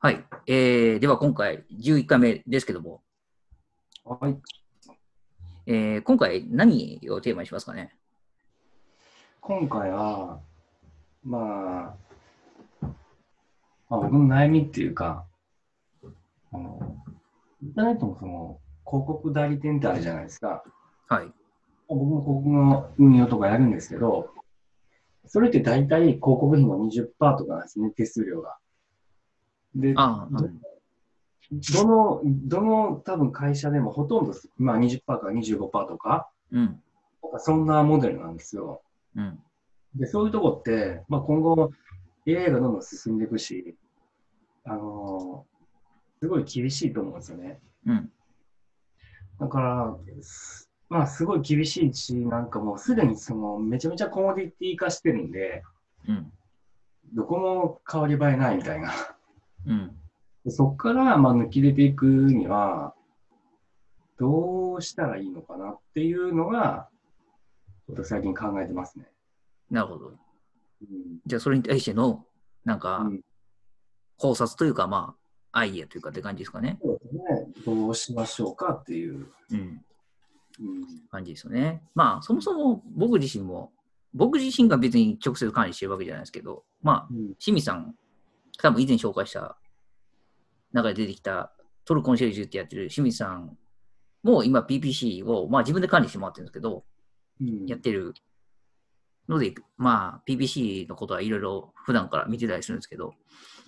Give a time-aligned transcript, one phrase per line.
[0.00, 0.24] はい。
[0.46, 3.02] えー、では今回11回目ですけども、
[4.04, 4.36] はい。
[5.66, 7.96] えー、今回何をテーマにしますかね？
[9.40, 10.38] 今回は、
[11.24, 11.96] ま
[12.80, 12.86] あ、
[13.90, 15.26] まあ、僕の悩みっていうか、
[16.52, 16.96] あの、
[17.60, 20.62] インターネットのその、広告代理店ってあるじゃないですか。
[21.08, 21.32] はい。
[21.88, 24.30] 僕も広告の運用とかやるんですけど、
[25.26, 28.58] それって大体広告費の20%とかなんですね、手数料が。
[29.74, 30.52] で、ああ、う
[31.50, 36.82] どの、どの多分会社でもほとんど、まあ20%から25%とか、うん。
[37.38, 38.82] そんなモデルなんですよ。
[39.16, 39.38] うん。
[39.94, 41.72] で、そういうとこって、まあ、今後
[42.26, 43.76] AI がどんどん進んでいくし、
[44.64, 45.58] あのー
[46.20, 47.60] すごい厳しいと思うんですよね。
[47.86, 48.10] うん。
[49.38, 55.62] だから、すまあ、すごい厳しいし、なんかもうすでにそのめちゃめちゃコモディティ化してるんで、
[56.08, 56.32] うん。
[57.14, 58.92] どこも変わり映えないみたいな。
[59.68, 59.96] うん。
[60.44, 62.94] でそこからまあ抜き出ていくには、
[64.18, 66.88] どうしたらいいのかなっていうのが、
[67.86, 69.06] ちょっと最近考えてますね。
[69.70, 70.08] なるほど。
[70.08, 70.16] うん
[71.26, 72.24] じゃあそれに対しての、
[72.64, 73.20] なんかうん、
[74.16, 75.14] 考察というか、ま
[75.52, 76.78] あ、アイディアというかって感じですかね。
[76.82, 77.22] そうですね。
[77.64, 79.26] どうしましょうかっていう。
[79.50, 79.58] うん。
[79.60, 79.80] うん
[81.10, 81.82] 感じですよね。
[81.94, 83.72] まあ、そもそも僕自身も、
[84.12, 87.94] 僕自身が別に直接管理してるわけじゃないですけど、まあ、うん清水さん、
[88.58, 89.56] 多分以前紹介した
[90.72, 91.52] 中で出てきた
[91.84, 93.56] トルコンシェルジュってやってる清水さん
[94.22, 96.84] も今 PPC を、まあ、自分で管理してもらってるんですけど、
[97.40, 97.66] うん。
[97.66, 98.14] やってる
[99.28, 103.14] ので、まあ PPC のことはいろいろ普段から見てたりするんですけど、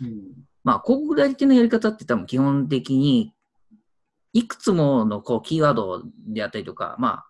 [0.02, 0.44] うん。
[0.64, 3.32] まあ広告代理店のやり方って多分基本的に
[4.32, 7.26] いくつものこうキーワードであったりとか、まあ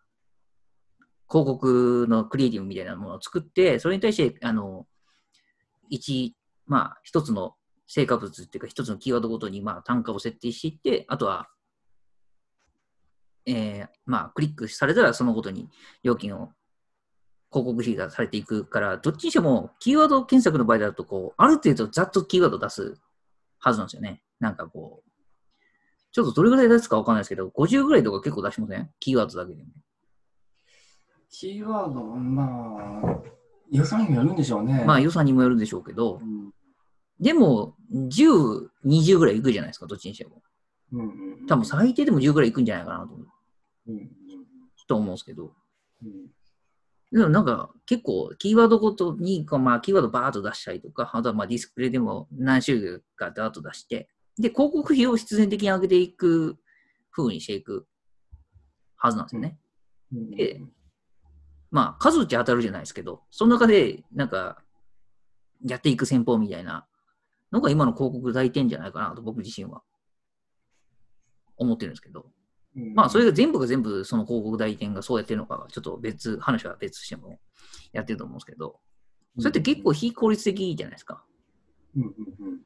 [1.30, 4.86] 広告のクリエイティブみたいなものを作って、それに対して、あの、
[5.88, 6.34] 一、
[6.70, 7.56] まあ一つの
[7.88, 11.48] 成果物っていうか一つのキーワードごとにまあ単価を設定していって、あとは、
[13.44, 15.68] えーまあクリックされたらそのごとに
[16.04, 16.52] 料金を
[17.52, 22.96] 広告費がされていくから、どっちにしても、キーワード検索の場合だと、こう、ある程度ざっとキーワード出す
[23.58, 24.22] はずなんですよね。
[24.38, 25.10] なんかこう、
[26.12, 28.90] ちょっとどれぐらい出すかわかんないですけど、50ぐらいとか結構出しません？
[29.00, 29.68] キーワードだけでも。
[31.28, 33.20] キーワード、まあ、
[33.72, 34.84] 予算にもよるんでしょうね。
[34.86, 36.52] まあ予算にもよるでしょうけどう、ん、
[37.20, 40.42] でも、10、20ぐらいいくじゃないですか、どっちにしても。
[40.92, 41.04] うん、う
[41.42, 41.46] ん。
[41.46, 43.26] 多分最低でも10ぐらいいくんじゃないかなと思う
[43.88, 44.08] うん、うん、
[44.86, 45.52] と思うんですけど。
[46.02, 46.30] うん。
[47.12, 54.08] でもなんか結構キーワードごとにまあキーワードバーッと出したりとか、あとはまあディスプレイでも何種類かバーッと出して、
[54.38, 56.56] で、広告費を必然的に上げていく
[57.10, 57.86] 風にしていく
[58.96, 59.58] はずなんですよね。
[60.12, 60.60] うんで
[61.72, 64.62] まあ数打ち当たるじゃないですけど、その中でなんか
[65.64, 66.86] やっていく戦法みたいな
[67.52, 69.82] のが今の広告代理店じゃないかなと僕自身は
[71.56, 72.26] 思ってるんですけど、
[72.76, 77.40] うんまあそれが全部が全部その広告代理店がそうやってるのかはちょっと別、話は別としても
[77.92, 78.78] やってると思うんですけど、
[79.38, 81.24] それって結構非効率的じゃないですか。
[81.96, 82.60] うん、うん、うん。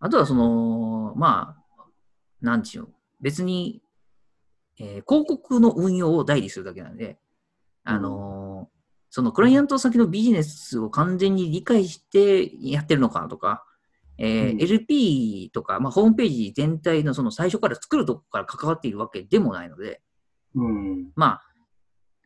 [0.00, 1.84] あとはその、まあ、
[2.42, 2.88] なんちゅうの、
[3.20, 3.82] 別に、
[4.78, 7.18] えー広告の運用を代理するだけなんで、
[7.84, 8.45] あのー
[9.16, 13.64] そのクライアント先のビジネスを完全に理解してやってるのかなとか、
[14.18, 20.02] えーうん LP とか、まあ、ホームページ全体のその最初から作るとこから関わっているわけでもないので、
[20.54, 21.40] うん、ま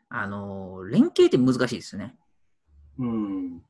[0.09, 2.17] あ、あのー連携って難しいですね。
[2.99, 3.63] うん。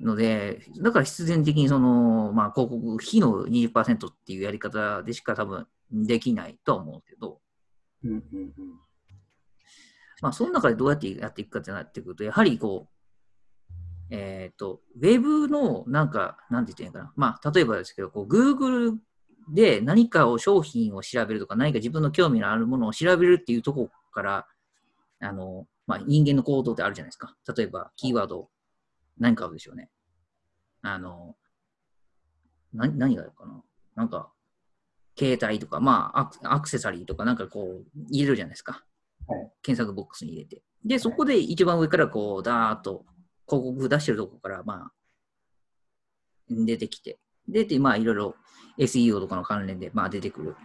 [0.00, 7.40] ので、だから必然的にその、まあ、広告費の20%っていうやり方でしか多分できないとは思うけど、
[8.04, 8.22] うん、うん、
[10.22, 12.96] まあ、その中でどうやってやっていくかってなってくると、やはりこう、
[14.10, 17.12] えっ、と、ウェブのなんか、なんて言っていいのかな。
[17.16, 18.96] まあ、例えばですけど、こう、Google
[19.48, 24.46] で何かを商品を調べるとか、何か自分の興味のあるものを調べるっていうところから、
[25.20, 27.36] あの、まあ、人間の行動ってあるじゃないですか。
[27.56, 28.48] 例えば、キーワード、
[29.18, 29.90] 何かあるでしょうね。
[30.82, 31.36] あの、
[32.72, 33.62] な何があるかな。
[33.94, 34.30] なんか、
[35.18, 38.84] 携帯とか、まあアク、アクセサリーとか、なんかこう、入れるじゃないですか。
[39.28, 40.62] はい検索ボックスに入れて。
[40.84, 43.04] で、そこで一番上からこう、ダーッと
[43.48, 44.92] 広告出してるとこから、まあ、
[46.48, 47.18] 出てきて、
[47.48, 48.36] 出て、まあ、いろいろ
[48.78, 50.56] SEO とかの関連で、まあ、出てくる。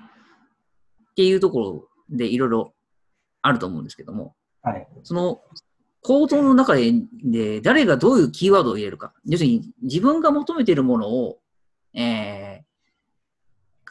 [1.11, 2.73] っていうところで、いろいろ
[3.41, 4.87] あると思うんですけども、はい。
[5.01, 5.41] その、
[6.03, 6.93] 行動の中で、
[7.23, 9.13] で、誰がどういうキーワードを入れるか。
[9.25, 11.39] 要するに、自分が求めているものを、
[11.93, 12.70] えー、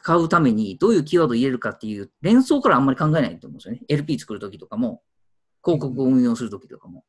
[0.01, 3.81] 買うためにどういうキーワードを入れるかっていう連想からあんまり考えないと思うんですよね。
[3.87, 5.01] LP 作るときとかも、
[5.63, 7.05] 広告を運用するときとかも。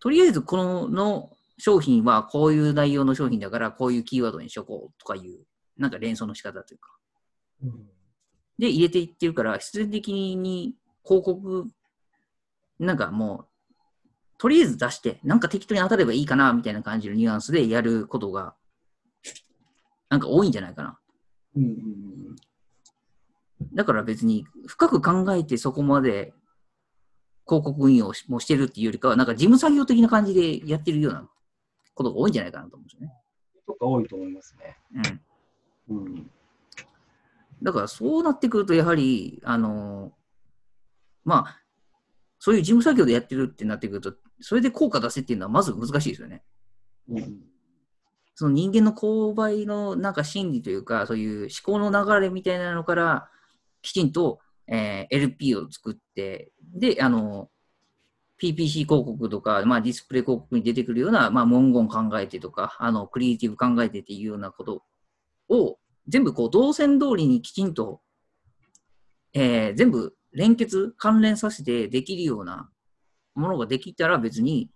[0.00, 5.46] とりあえずこのの商品はこういう内容の商品だから、こういうキーワードにしとこうとかいう、
[5.76, 6.96] なんか連想の仕方というか。
[7.62, 7.86] うん。
[8.58, 10.74] で、入れていってるから、必然的に
[11.04, 11.66] 広告、
[12.78, 13.50] なんかもう、
[14.38, 18.54] とりあえず出して、なんか適当に当たればいいかな、みたいな感じのニュアンスでやることが、
[20.08, 20.99] なんか多いんじゃないかな。
[21.56, 22.36] うんうん
[23.74, 26.32] だから別に深く考えてそこまで
[27.50, 31.28] 広告運用もしてるっていうよりかは、なんか事務作業的な感じでやってるような
[31.94, 33.12] ことが多いんじゃないかなと思うんですよね。
[33.66, 34.76] とか多いと思いますね。
[35.88, 35.96] うん。
[35.96, 36.30] うん。
[37.60, 40.12] だからそうなってくると、やはり、あの
[41.24, 41.60] まあ、
[42.38, 46.44] そういう事務作業でやってるってなってくると、それで効果出せっていうのはまず難しいですよね。
[47.08, 47.49] うん。
[48.40, 53.28] その人間の購買のなんか心理というか、そういう思考の流れみたいなのから、
[53.82, 57.50] きちんと、えー LP を作って、で、あの、
[58.42, 64.84] PPC 広告とか、まあ、ディスプレイ広告に出てくるような、まあ、文言考えてとか、あの、クリエイティブ考えてっていうようなこと
[65.50, 65.76] を、
[66.08, 68.00] 全部こう、動線通りにきちんと、
[69.34, 72.70] えー全部連結、関連させてできるような
[73.34, 74.70] ものができたら別に、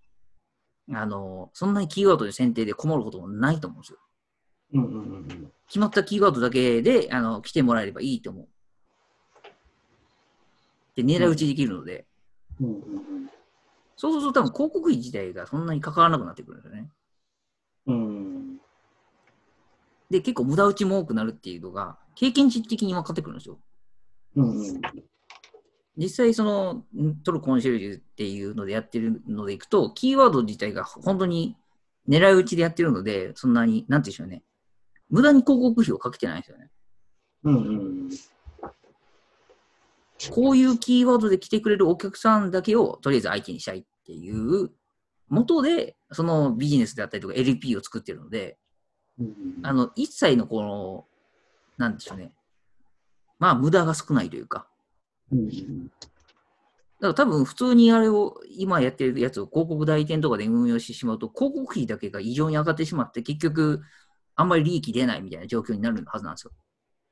[0.93, 3.99] あの、そんなにキーワードで選定で困ることもないと思うんですよ。
[4.75, 8.49] うんうんうん決まったキーワードだけで、あの、来てもらえればいいと思う。
[10.95, 12.07] で、狙い撃ちできるので、
[12.61, 12.67] うん。
[12.67, 13.05] うんうん
[13.97, 16.91] そうすると多分広告費自体がそんなに関わらなくなってくるんですよね。
[17.87, 18.57] うん。
[20.11, 23.61] で、結構無駄打ちも多くなるっていうのが、経験値的に分かってくるんですよ。
[24.37, 24.81] うんうん。
[25.97, 31.57] 実際、その、んトルコンシェルジュっていうのでやってるのでいくと、キーワード自体が本当に
[32.09, 34.43] 狙い撃ちでやってるので、そんなに、なんていうんでしょうね。
[35.09, 36.71] 無駄に広告費をかけてないんですよね。
[37.45, 38.11] うんうん。
[40.31, 44.71] こういうキーワードで来てくれるお客さんだけをとりあえず相手にしたいっていう
[45.29, 48.59] 元で、そのビジネスであったりとか LP を作ってるので、
[49.19, 51.07] うんあの、一切のこの、
[51.77, 52.33] なんでしょうね。
[53.39, 54.69] まあ、無駄が少ないというか。
[55.35, 55.91] うん
[57.01, 63.83] だから多分普通にあれを、今やってるやつを広告代理店とかで運用してしまうと、広告費だけが異常に上がってしまって、結局、
[64.37, 66.53] あんまり利益出ないみたいな状況になるはずなんですよ。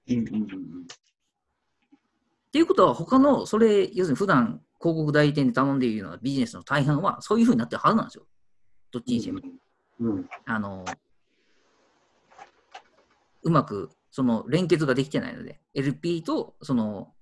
[0.08, 0.86] うんうん
[2.48, 8.26] っていうことは、他の、それ、要するに普段広告代理店で頼んでいるようなビジネスの大半は、そういうふうになってるはずなんですよ。
[8.90, 9.40] どっちにしても。
[10.00, 10.84] うんあの、
[13.42, 17.14] うまく、その連結ができてないので、LP と、その、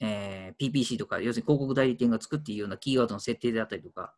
[0.00, 4.14] えー PPC とか、要するに広告代理店が作っているようなキーワードの設定であったりとか、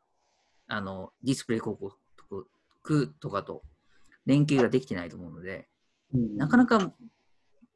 [0.67, 3.62] あの、ディスプレイ広告とかと
[4.26, 5.69] 連携ができてないと思うので、
[6.14, 6.37] うん。
[6.37, 6.93] なかなか、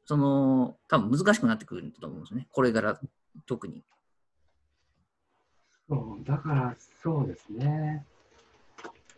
[0.05, 2.47] その、多分難しくなってくると思うんですね。
[2.51, 2.99] これから
[3.45, 3.83] 特に。
[5.87, 8.05] そう、だから、そうですね。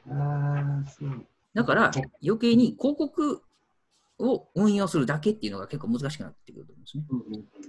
[0.07, 1.25] ああ、そう。
[1.53, 1.91] だから、
[2.23, 3.43] 余計に広告
[4.19, 7.03] を運用するだけっていうのが結構難しくなってくると思うんですね。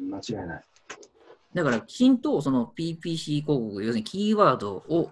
[0.01, 0.63] うん間違いない。
[1.55, 5.11] だから、きちんとその PPC 広告、要するにキーワードを、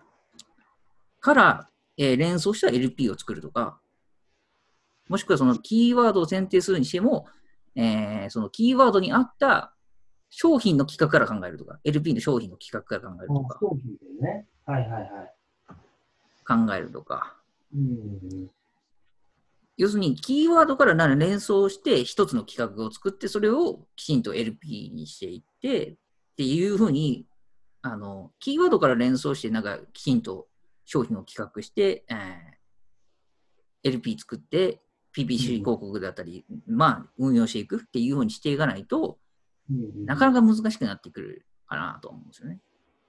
[1.21, 3.81] から、えー連想した LP を作るとか、
[5.09, 7.27] もしくはそのキーワードを選定するにしても、
[7.75, 9.75] えーそのキーワードに合った
[10.31, 14.47] 商品の企画から考えるとか、LP の商品の企画から考えるとか、商品でね。
[14.65, 15.35] はいはいはい。
[16.47, 17.37] 考えるとか、
[17.75, 18.51] うん。
[19.79, 25.97] 要するにキーワードからなら連想して一つの企画を作って、それをきちんと LP にしていってっ
[26.37, 27.27] ていうふうに、
[27.83, 30.49] あの、キーワードから連想して、なんかきちんと
[30.85, 32.59] 商品を企画して、えー
[33.85, 34.83] LP 作って、
[35.17, 39.19] PPC 広告だったり、まあ、運用していくっていうふうにしていかないと、
[39.71, 42.59] うんなかなか難しくなってくるかなと思うんですよね。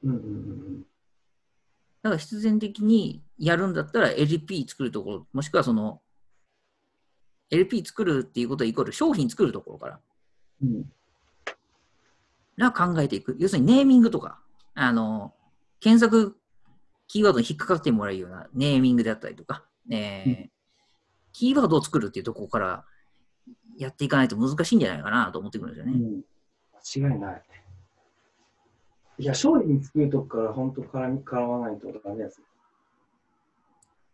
[0.04, 0.84] うんうんうん
[2.02, 6.02] だから必然的にやるんだったら LP 作るところ、もしくはその
[7.52, 10.00] LP 作るっていうことはイコール商品作るところから
[10.62, 10.86] うん。
[12.58, 13.36] ら考えていく。
[13.40, 14.40] 要するにネーミングとか、
[14.76, 15.34] あの、
[15.80, 16.38] 検索
[17.08, 20.52] キーワードに引っかかってもらえるようなネーミングであったりとか、えーうん
[21.32, 22.86] キーワードを作るっていうところから
[23.78, 25.94] やっていかないと難しいんじゃないかなと思ってくるんですよね。
[25.94, 26.22] うん。
[27.02, 27.44] 間違いない。
[29.20, 32.42] いや、商品作るとこから本当絡み絡まないとダメです。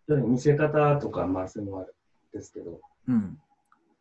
[0.07, 1.95] 見せ方とか、まあ、そういうのはある
[2.33, 2.79] んですけど。
[3.07, 3.39] うん。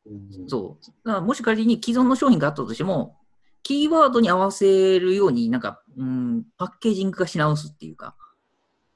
[0.07, 0.85] うん、そう。
[1.07, 3.17] だからもし仮に既存の商品があったとしても、
[3.63, 8.15] キーワードに合わせるように、なんか、うん、パッケージング化し直すっていうか、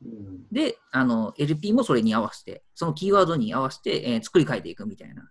[0.05, 0.47] うん。
[0.53, 5.23] で、あの、LP もそれに合わせて、そのキーワードに合わせて、えー作り変えていくみたいな。
[5.23, 5.27] っ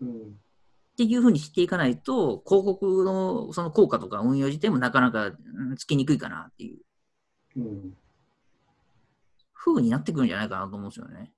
[0.00, 0.40] うん。
[0.96, 6.78] ていうふうにしていかないと、広告のその効果とか運用自体もなかなか、うんつきにくいかなっていう
[7.56, 7.96] うん。
[9.54, 11.32] 風になってくるんじゃないかなと思うんですよね。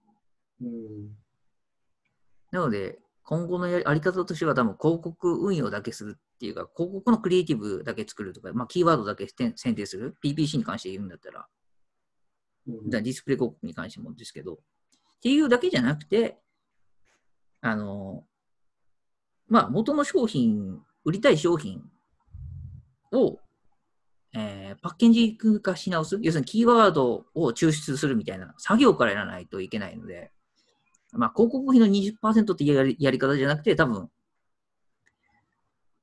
[0.62, 1.17] うん。
[2.53, 11.47] なので、今後のやり方としては多分広告運用だけするっていうか、広告のクリエイティブだけ作るとか、まあ、キーワードだけ選選定する、PPC に関して言うんだったら、
[12.69, 12.91] うん。
[12.91, 14.57] ディスプレイ広告に関してもですけど、っ
[15.23, 16.39] ていうだけじゃなくて、
[17.63, 18.25] あの、
[19.49, 21.83] まあ、元の商品、売りたい商品
[23.13, 23.39] を、
[24.35, 30.33] えーパッケージ化し直す、要するにキーワードを抽出するみたいな作業からやらないといけないので、
[31.12, 34.11] まあ、広告費の20%ってやりやり方じゃなくて、多分、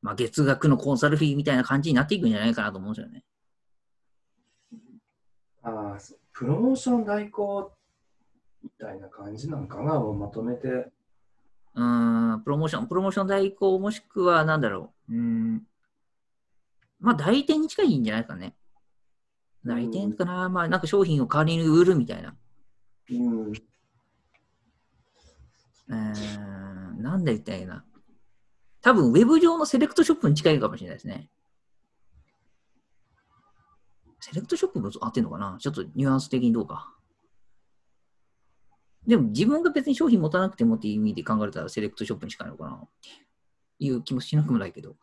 [0.01, 3.23] まあ、月額のコンサルフィーみたいな感じになっていくんじゃないかなと思うんですよね。
[5.63, 7.71] ああ、そプロモーション代行
[8.63, 10.67] みたいな感じなんかな、もうまとめて。
[10.67, 15.13] うーん、プロモーション、プロモーション代行もしくは、なんだろう。
[15.13, 15.67] うーん。
[16.99, 18.55] まあ、代理店に近いんじゃないかね。
[19.65, 20.49] 代理店かな。
[20.49, 22.35] まあ、なんか商品を代わりに売るみたいな。
[23.11, 23.53] うん。
[25.89, 27.83] うーん、なんで言ったらいいな。
[28.81, 31.29] 多分、ウェブ上のセレクトショップに近いかもしれないですね。
[34.21, 35.57] セレクトショップも合ってんのかな？
[35.59, 36.93] ちょっとニュアンス的にどうか。
[39.07, 42.73] でも自分が別に商品持たなくてもっていう意味で考えたらセレクトショップに近いのかな？
[42.75, 43.09] って
[43.85, 44.97] いう気もしなくもないけど。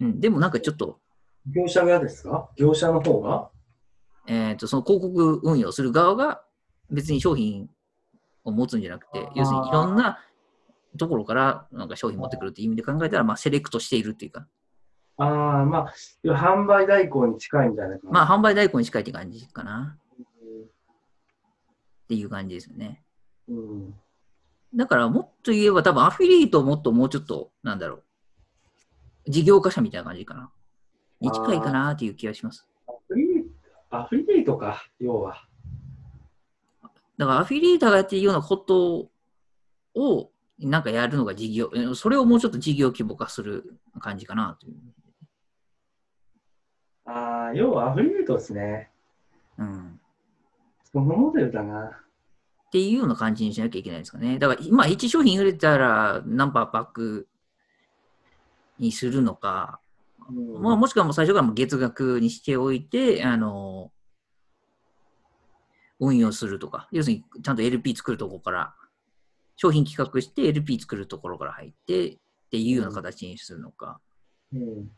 [0.00, 1.00] うん、でもなんかちょっと、
[1.46, 2.48] 業者がですか？
[2.56, 3.50] 業者の方が？
[4.26, 6.42] えっ、と、その広告運用する側が
[6.90, 7.68] 別に商品
[8.44, 10.18] を持つんじゃなくて、要するにいろんな
[10.98, 14.46] ところからなんか商品持ってくるっていう意味で考えたら、まあセレクトしているっていうか、
[15.18, 18.12] ああ、まあ、販売代行に近いんじゃないかな。
[18.12, 19.98] まあ販売代行に近いって感じかなっ
[22.08, 23.02] ていう感じですよね。
[23.48, 23.94] うん。
[24.74, 28.02] だからもっと言えば多分アフィリエイトをもっともうちょっと、なんだろ
[29.26, 30.52] う、事業化者みたいな感じかな。
[31.20, 32.64] に近いかなっていう気がします。
[32.86, 33.48] アフリエイト、
[33.90, 35.47] アフリエイトか、要は。
[37.18, 39.10] だからアフィリエイターがやっているようなこと
[39.94, 44.74] をなんかやるのが事業、えそれをもうちょっと事業規模化する感じかなという。
[47.04, 48.90] ああ、要はアフリエイトですね。
[49.58, 50.00] うん。
[50.92, 51.84] そのモデルだな。
[52.68, 54.38] っていうような感じにしなきゃいけないですかね。
[54.38, 57.28] だから、まあ、1商品売れたら何パーパック
[58.78, 59.80] にするのか、
[60.28, 63.90] うんまあ、もしくはもう最初からもう月額にしておいて、あの、
[66.00, 68.74] 運用するとか、要するにちゃんと LP 作るところから、
[69.56, 72.18] 商品企画して LP 作るところから入ってっ
[72.50, 74.00] ていうような形にするのか、
[74.52, 74.90] うん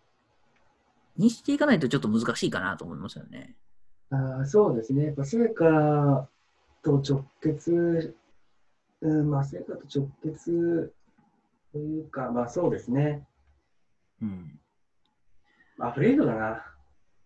[1.16, 3.54] にしていかないとちょっと難しいかなと思いますよね。
[4.10, 5.06] あーそうですね。
[5.06, 6.28] やっぱ成果
[6.82, 8.14] と直結、
[9.02, 10.92] うん、まあ成果と直結
[11.72, 13.26] というか、まあそうですね。
[14.22, 14.58] うん。
[15.78, 16.64] アフレートだな。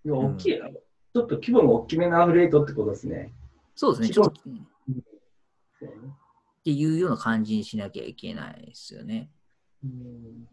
[0.06, 3.32] 大きい、ちょっと規模の大きめのアフレートってことですね。
[3.74, 4.14] そうですね。
[4.14, 4.60] ちょっと、うね
[6.64, 9.30] ていうような感じにしなきゃいけないですよね。
[9.84, 10.48] うん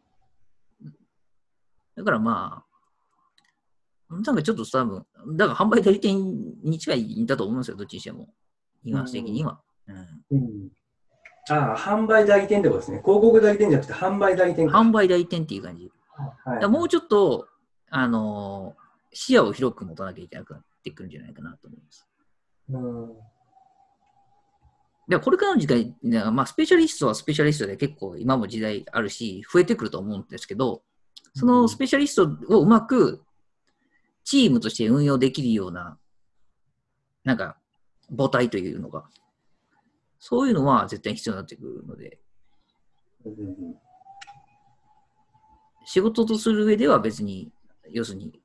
[1.95, 2.63] だからま
[4.09, 6.17] あ、なんかちょっと多分、だから販売代理店
[6.63, 8.29] に近いんだと思うんですよ、どっちにしても。
[8.83, 9.61] ニュアンス的には。
[11.49, 13.01] ああ、販売代理店ってことですね。
[13.03, 14.79] 広告代理店じゃなくて販売代理店か。
[14.79, 15.91] 販売代理店っていう感じ。
[16.45, 17.47] はいもうちょっと、
[17.89, 18.81] あのー
[19.13, 22.07] 視野を広く持たなきゃいけなくなってくるんじゃないかなと思います。
[22.69, 23.13] うん。
[25.07, 30.83] でこれからの時代、ねまあ、スペシャリストはスペシャリストで結構今も時代あるし、増えてくると思うんですけど、
[31.35, 33.21] そのスペシャリストをうまく
[34.23, 35.97] チームとして運用できるような、
[37.23, 37.57] なんか
[38.15, 39.03] 母体というのが、
[40.19, 42.19] そういうのは絶対必要になってくるので、
[45.85, 47.51] 仕事とする上では別に、
[47.89, 48.39] 要するに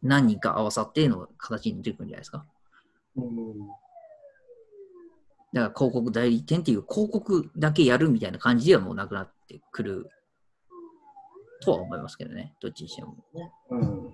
[0.00, 2.46] 何人か合わさっての形に出てくるんじゃないですか。
[3.16, 3.82] うん
[5.54, 10.08] だから広告代理店っていう広告だけやるみたいな感じではもうなくなってくる
[11.62, 13.16] とは思いますけどね、どっちにしても。
[13.70, 14.12] うん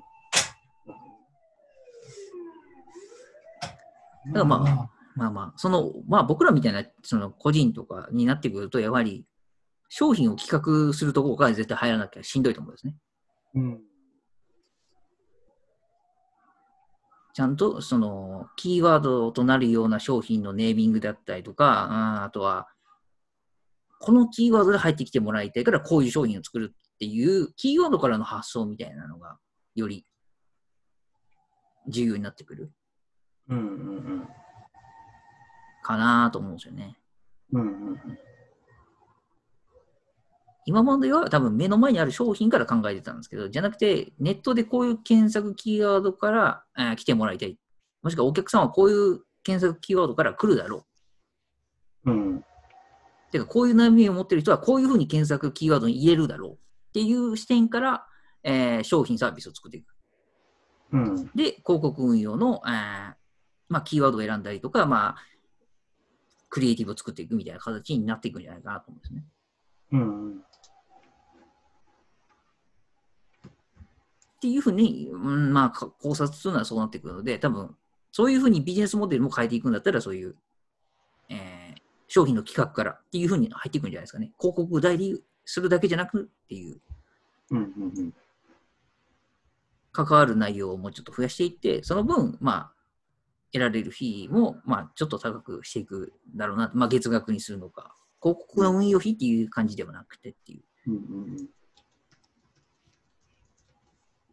[4.26, 9.24] だからまあ、まあまあ、その、まあ僕らみたいなその個人とかになってくると、やはり
[9.88, 12.96] 商品を企画するところから絶対入らなきゃしんどいと思うんですね。
[13.54, 13.80] うん
[17.38, 22.66] ちゃんとそのキーワードとなるような商品のネーミングだったりとか、ああとは、
[24.00, 29.38] このキーワードで入ってきてもらいたいからこういう商品を作るっていうキーワードからの発想みたいなのが
[29.76, 30.04] より
[31.86, 32.72] 重要になってくる。
[33.48, 34.28] うんうん。
[35.84, 36.98] かなと思うんですよね。
[37.52, 38.27] うんうんうん
[40.68, 47.58] 今までは多分目の前にある商品から考えてたんですけど、じゃなくてネットでこういう検索キーワードからあー来てもらいたい。
[48.02, 50.84] もしくはお客さんはこういう検索キーワードから来るだろ
[52.04, 52.10] う。
[52.10, 52.44] うん。
[53.32, 56.56] てか、こういう悩みを持ってる人は、こういうふうに検索キーワードに入れるだろうっ
[56.92, 58.06] ていう視点から、
[58.42, 59.94] えー商品サービスを作っていく。
[60.92, 61.30] うん。
[61.34, 63.14] で、広告運用の、えー
[63.70, 65.16] まあ、キーワードを選んだりとか、まあ、
[66.50, 69.24] クリエイティブを作っていくみたいな形になっていくんじゃないかなと思うんですね。
[69.92, 70.44] うん。
[74.38, 77.76] っていうふうに、うん、まあ、か考察するのはそうなってくるので、多分、
[78.12, 80.36] そういうふうにビジネスモデルも変えていくんだったら、そういう、
[81.28, 81.78] えー
[82.08, 84.32] 商品の企画からっていうふうに入っていくんじゃないですかね。
[84.40, 86.80] 広告代理するだけじゃなくっていう、
[87.50, 87.58] うん。
[87.58, 88.14] うん。
[89.92, 92.72] 関わる内容をもうちょっと増やしていって、その分、まあ、
[93.52, 96.70] 得られる費も、まあ、ちょっと高くしていくだろうな。
[96.74, 97.94] まあ、月額にするのか。
[98.22, 100.90] 広告の運用費っていう感じではなくてっていう。
[100.90, 100.94] うん。
[100.94, 101.48] うん。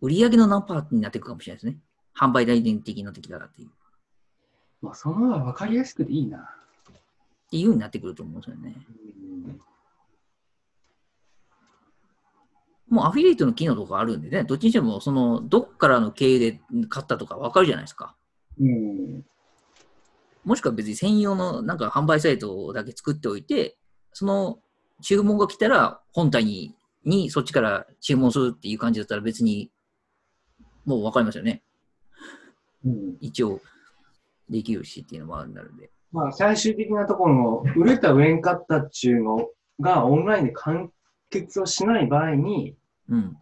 [0.06, 1.78] 売上の何パーになっていくかもしれないですね。
[2.18, 3.70] 販売代理的になってきたらっていう。
[4.82, 6.38] まあ、その方が分かりやすくていいな。
[6.38, 8.76] っていうふうになってくると思うんですよね。
[8.88, 9.60] うん。
[12.88, 18.16] もうアフィリエイトの機能とかあるんでね、どっちにしても、その、どっからの経由で買ったとか分かるじゃないですか。
[18.60, 19.26] うん。
[20.44, 23.78] もしくは別に専用のなんか販売サイトだけ作っておいて、
[24.14, 24.60] その
[25.02, 29.72] 注文が来たら本体ににそっちから注文するっていう感じだったら別に
[30.86, 31.62] もう分かりますよね。
[32.86, 33.18] うん。
[33.20, 33.60] 一応
[34.50, 35.90] できるしっていうのもあるので。
[36.12, 39.50] まあ、最終的なところの、売れた売れんかったっていうの
[39.80, 40.92] がオンラインで完
[41.30, 42.76] 結をしない場合に、
[43.10, 43.38] うん。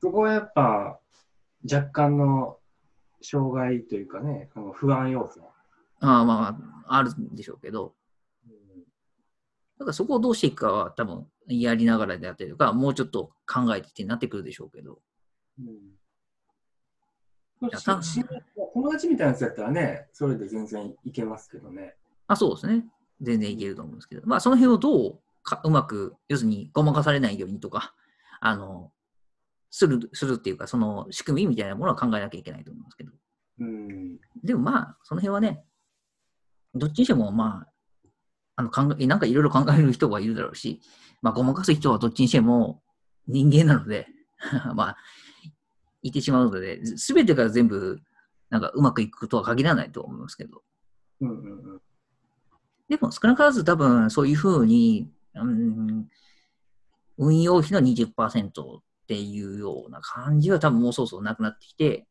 [0.00, 0.98] そこはやっぱ、
[1.70, 2.58] 若干の
[3.22, 5.40] 障害というかね、あの不安要素。
[6.00, 7.94] ああまあ、あるんでしょうけど、
[9.78, 14.98] だからそこをどうしていくかは多分やりながらであったりとか、もうちょっと考えてってなってくるでしょうけど。
[15.58, 15.66] うん。
[17.60, 21.94] 友達みたいなやつやったらね、それで全然いけますけどね。
[22.26, 22.84] あ、そうですね。
[23.20, 27.94] 全然いけると思うんですけど、まあその辺をどうかうまく、要するにごまかされないようにとか、
[28.40, 28.90] あの、
[29.70, 33.12] する、するっていうか、その仕組みみたいなものは考えなきゃいけないと思いますけど。
[33.60, 34.18] うん。
[34.42, 35.64] でもまあ、その辺はね、
[36.74, 37.68] どっちにしてもまあ、
[38.56, 40.80] あの考え、なんかいろいろ考える人はいるだろうし、
[41.22, 42.82] まあ、ごまかす人はどっちにしても
[43.26, 44.06] 人間なので、
[44.74, 44.96] まあ、
[46.04, 48.00] いてしまうので、すべてが全部、
[48.50, 50.62] なんかうまくいくとは限らないと思いますけど。
[51.20, 51.80] うんうんうん。
[52.88, 56.06] でも少なからず多分そういうふうに、うん、
[57.16, 62.06] 運用費の20%っていうような感じは多分もうそろそろなくなってきて、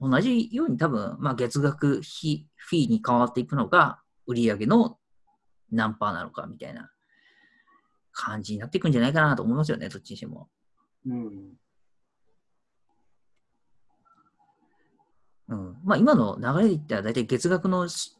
[0.00, 4.98] 同じように多分、まあ、月額費フィーに変わっていくのが売上の
[5.70, 6.90] 何パーなのかみたいな
[8.12, 10.48] 感じになっていくんじゃないかなと思いますよね、どっちにしても。
[11.06, 11.30] うん。
[15.48, 18.12] うん、まあ今の流れで言ったら大体月額のサ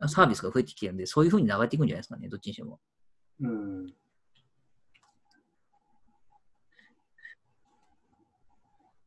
[0.00, 2.78] ービスが増えてきてるんで、そういうふうに流れていくんじゃないですかね、どっちにしても。
[3.40, 3.86] うん。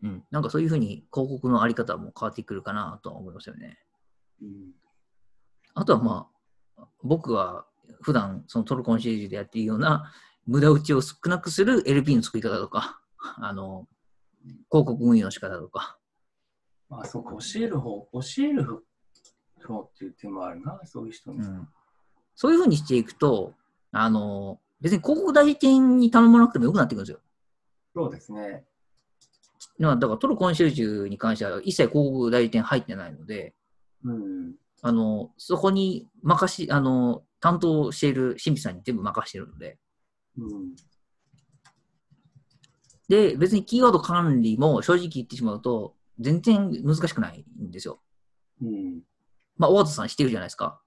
[0.03, 3.77] うん、なんかそういうふうに広告のあり方も変わってくるかなとは思いますよね。
[4.41, 4.71] うん。
[5.75, 6.27] あとはま
[6.77, 7.65] あ、僕は
[8.01, 10.11] 普段そのトルコンシェルジュでやっているような
[10.47, 12.99] 無駄打ちを少なくする LP の作り方とか、
[13.37, 13.87] あの、
[14.71, 15.97] 広告運用の仕方とか、
[16.91, 18.65] まあ、そうか、教える方、教える
[19.65, 21.37] 方っていう手もあるな、そういう人に。
[21.37, 21.67] うん、
[22.35, 23.53] そういうふうにしていくと、
[23.93, 27.19] あの、別に広告代理店に頼まなくてもよくなってくるんですよ。
[27.95, 28.65] そうですね。
[29.77, 33.53] まあだからトルコンシェルジュに関しては一切広告代理店入ってないので、
[34.03, 34.55] うん。
[34.81, 39.77] あの、そこに任し、あの、担当している神秘さんに全部任しているので、
[40.37, 40.75] うん。
[43.07, 48.01] で、別にキーワード管理も正直言ってしまうと、全然難しくないんですよ。
[48.61, 49.01] うん。
[49.57, 50.81] まあ、大和さん知ってるじゃないですか。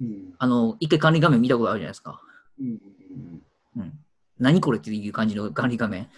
[0.00, 0.34] うん。
[0.38, 2.20] あの、一回管理画面見たことあるじゃないですか。
[2.60, 2.80] うん。
[3.76, 3.92] うん。
[4.38, 6.08] 何これっていう感じの管理画面。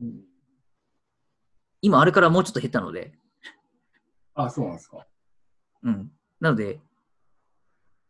[0.00, 0.20] うん。
[1.80, 3.12] 今、あれからもうちょっと減ったので、
[4.34, 5.06] あ、そうなんですか。
[5.82, 6.10] うん。
[6.40, 6.80] なので、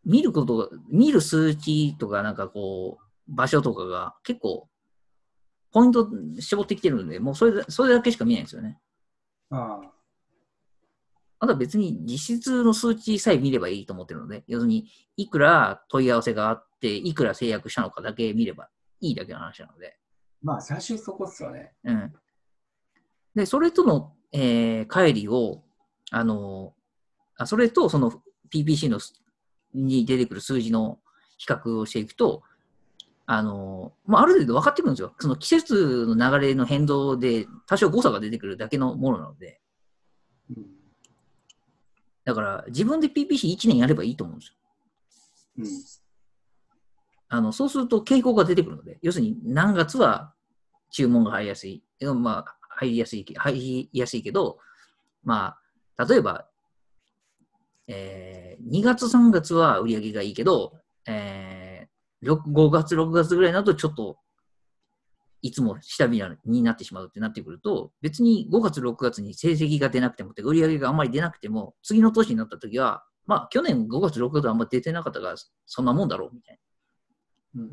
[0.05, 4.69] 見ること、見る数値とか、なんかこう、場所とかが結構、
[5.73, 6.09] ポイント
[6.39, 8.79] 絞ってきてるので、もうそれだそれだけしか見ないんですよね。
[9.53, 9.93] ああ。
[11.41, 14.87] あとは別に実質の数値さえ見ればいいと思ってるので、要するに、
[15.17, 18.69] いくら問い合わせがあって、いくら制約したのかだけ見れば
[19.01, 19.99] いいだけの話なので。
[20.41, 21.73] まあ、最終そこっすよね。
[21.85, 22.13] うん。
[23.35, 25.65] で、それとの、えー、乖離を、
[26.11, 26.75] あの、
[27.37, 29.21] あそれとその PPC のす
[29.75, 31.01] に出てくる数字の
[31.39, 32.43] 比較をしていくと、
[33.27, 35.15] あの、まあ、ある程度分かってくるんですよ。
[35.19, 39.61] その季節の流れの変動で多少誤差が出てくるだけのものなので。
[40.51, 40.67] うん。
[42.25, 44.55] だから自分で PPC1 年やればいいと思うんですよ。
[45.59, 45.67] うん。
[47.29, 50.35] あの、そうすると傾向が出てくるので、要するに何月は
[50.91, 51.83] 注文が入りやすい。
[52.01, 54.59] まあ、入りやすいけ、入りやすいけど、
[55.23, 55.57] ま
[55.97, 56.47] あ、例えば、
[57.87, 60.75] えー、2月3月は売り上げがいいけど、
[61.07, 61.62] えー、
[62.23, 64.19] 5月6月ぐらいになるとちょっと、
[65.41, 75.35] いつも下火になってしまうってなってくると、別に5月6月に成績が出なくても、売り上げがあんまり出なくても、次の年になった時は、まあ、去年5月6月はあんまり出てなかったから、
[75.67, 76.59] そんなもんだろう、みたい
[77.55, 77.63] な。
[77.63, 77.71] うん、っ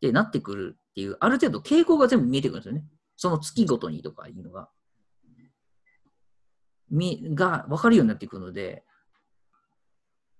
[0.00, 2.84] てなってくるっていう、ある程度傾向が全部見えてくるんですよね。
[3.16, 4.70] その月ごとにとかいうのが。
[6.90, 8.84] み、が分かるようになってくるので、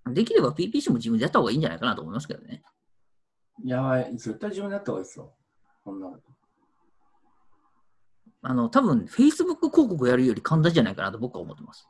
[0.05, 2.63] できれば PPC も自分でやった方がいいんじゃないかなと思いますけどね。
[3.63, 5.33] いや絶対自分でやった方がいいですよ。
[5.83, 6.09] こんな
[8.41, 11.87] あの、多分 Facebook 広告やるより簡単じゃないかなと僕は思ってます。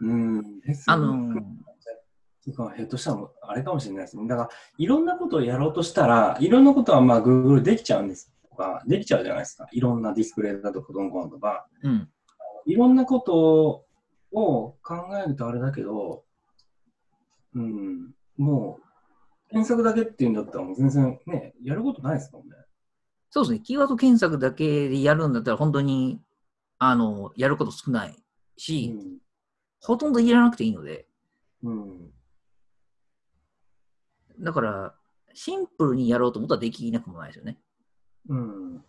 [0.00, 0.42] うん。
[0.86, 1.40] あのー、
[2.46, 4.26] ひょっとしたらあれかもしれないですね。
[4.26, 9.66] だから、いろんなことをやろうとしたら、いろんなことはまあ Google できちゃうんですとか、できちゃうじゃないですか。
[9.70, 11.66] いろんなディスプレイだとか、どんこんとか。
[11.82, 12.08] うん。
[12.64, 13.86] いろんなこと
[14.32, 16.24] を考えるとあれだけど、
[17.54, 18.87] うん、もう、
[19.50, 22.56] 検索だけっていうんだったらもう全然ね、やることないですもんね。
[23.30, 23.60] そうですね。
[23.60, 26.20] キーワード検索だけでやるんだったら本当に、
[26.78, 28.16] あの、やること少ない
[28.56, 29.18] し、うん、
[29.80, 31.06] ほとんどいらなくていいので。
[31.62, 32.10] うん。
[34.40, 34.94] だから、
[35.34, 37.58] シンプルにやろうと思ったらできなくもないですよね。
[38.28, 38.84] うん。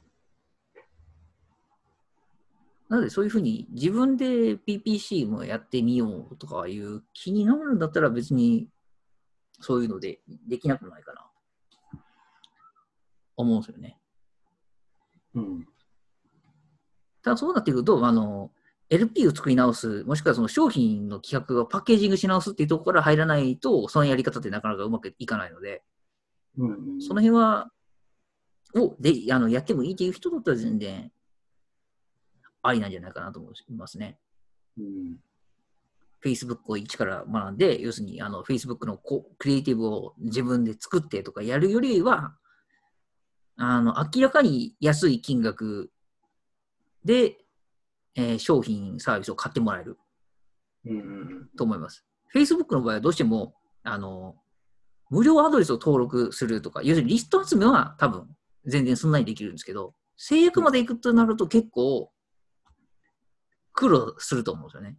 [2.90, 8.68] なので、そういうふうに自分で PPC もやってみようとかいう気になるんだったら別に
[9.60, 11.26] そういうのでできなくもないかな。
[13.36, 13.98] 思うんですよね。
[15.36, 15.66] うん。
[17.22, 18.52] ただそうなってくると、あの、
[18.90, 25.84] LP を作り直す、もしくはその商品の企画をパッケージングし直すっていうところから入らないと、そのやり方ってなかなかうまくいかないので、
[26.58, 27.72] うん、うん、その辺は、
[28.76, 31.12] をであのやってもいいっていう人だったら全然
[32.62, 34.20] ありなんじゃないかなと思いますね。
[34.78, 35.18] うん、
[36.24, 42.36] Facebook を一から学んで、要するにあの Facebook のこクリエイティブを自分で作ってとかやるよりは、
[43.58, 45.92] あの明らかに安い金額
[47.06, 47.38] で、
[48.16, 49.98] えー、商品、サービスを買ってもらえる、
[50.86, 52.06] うん、と思います。
[52.34, 54.36] Facebook の場合はどうしてもあの
[55.10, 58.28] 無料アドレスを登録するとか、要するにリスト集めは多分
[58.66, 62.12] 全然そんなにできるんですけど、制約までいくとなると結構
[63.74, 64.98] 苦労すると思うんですよね。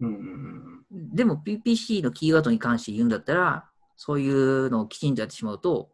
[0.00, 5.90] うんでも PPC のキーワードに関して言うんだったら、そういうのをきちんとやってしまうと、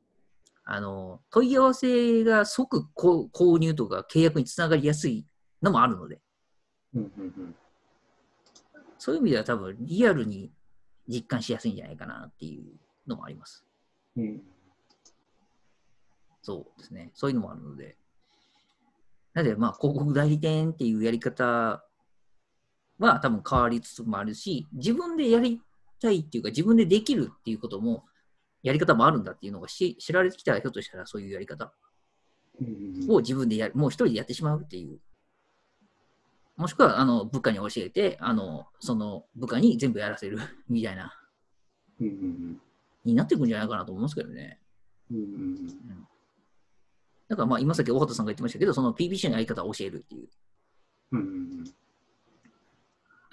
[0.64, 5.26] あの問い合わせが即購入とか契約につながりやすい
[5.62, 6.20] のもあるので、
[6.94, 7.54] うん
[8.98, 10.50] そういう意味では多分リアルに
[11.06, 12.64] 実感しやすいんじゃないかなっていう
[13.06, 13.64] のもあります。
[14.16, 14.40] うん、
[16.40, 17.10] そうですね。
[17.12, 17.98] そういうのもあるので。
[19.34, 21.84] なので、まあ、広告代理店っていうやり方
[22.98, 25.61] は多分変わりつつもあるし、自分でやり
[26.00, 28.04] たいっていうか、自分でできるっていうことも、
[28.62, 31.72] やり方もあるんだっていうのが知られてきたら、ひょっとしたらそういうやり方
[33.09, 35.00] を自分でやる、もう一人でやってしまうっていう。
[36.57, 41.12] もしくは、あの、部下に教えて、あの、その部下に全部やらせる みたいな、
[43.04, 44.61] になっていくんじゃないかなと思いますけどね。
[45.11, 45.66] うん、
[47.28, 50.28] だからまあ、今さっき大畑さんが言ってましたけど、その PPC のやり方を教えるっていう。
[51.12, 51.64] うん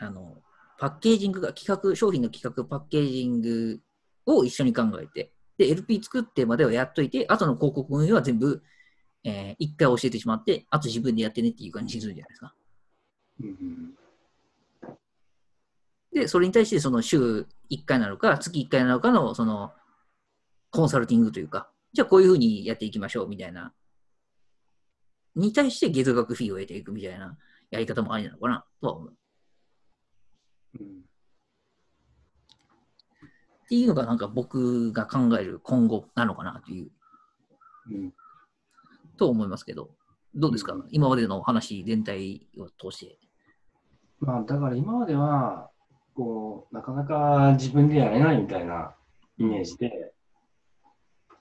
[0.02, 0.42] あの、
[0.80, 3.80] パッケージングが、企画、商品の企画、パッケージング
[4.26, 8.64] を一緒に考えて、で、LP 作ってまではやっといて、後の広告運営は全部、
[9.24, 12.56] えー、一回教えてしまって、あと自分でやってねっていう感じにするじゃないですか。
[16.14, 19.72] で、それに対して、その週1回なのか、月1回なのかの、その、
[20.72, 23.72] コンサルティングというか、じゃあこういうふうにやっていきましょうみたいな、
[25.36, 27.38] に対して月額フィーを得ていくみたいな
[27.70, 29.14] やり方もありなのかなとは思う。
[30.78, 30.80] っ
[33.72, 36.92] ていうのがなんか僕が考える今後なのかなという、
[37.90, 38.14] うん、
[39.18, 39.92] と思いますけど、
[40.36, 43.18] どうですか、うん、今までの話全体を通して。
[44.20, 45.70] まあ、だから今までは、
[46.14, 48.94] こう、なかなか自分でやれないみたいな
[49.38, 50.14] イメージで、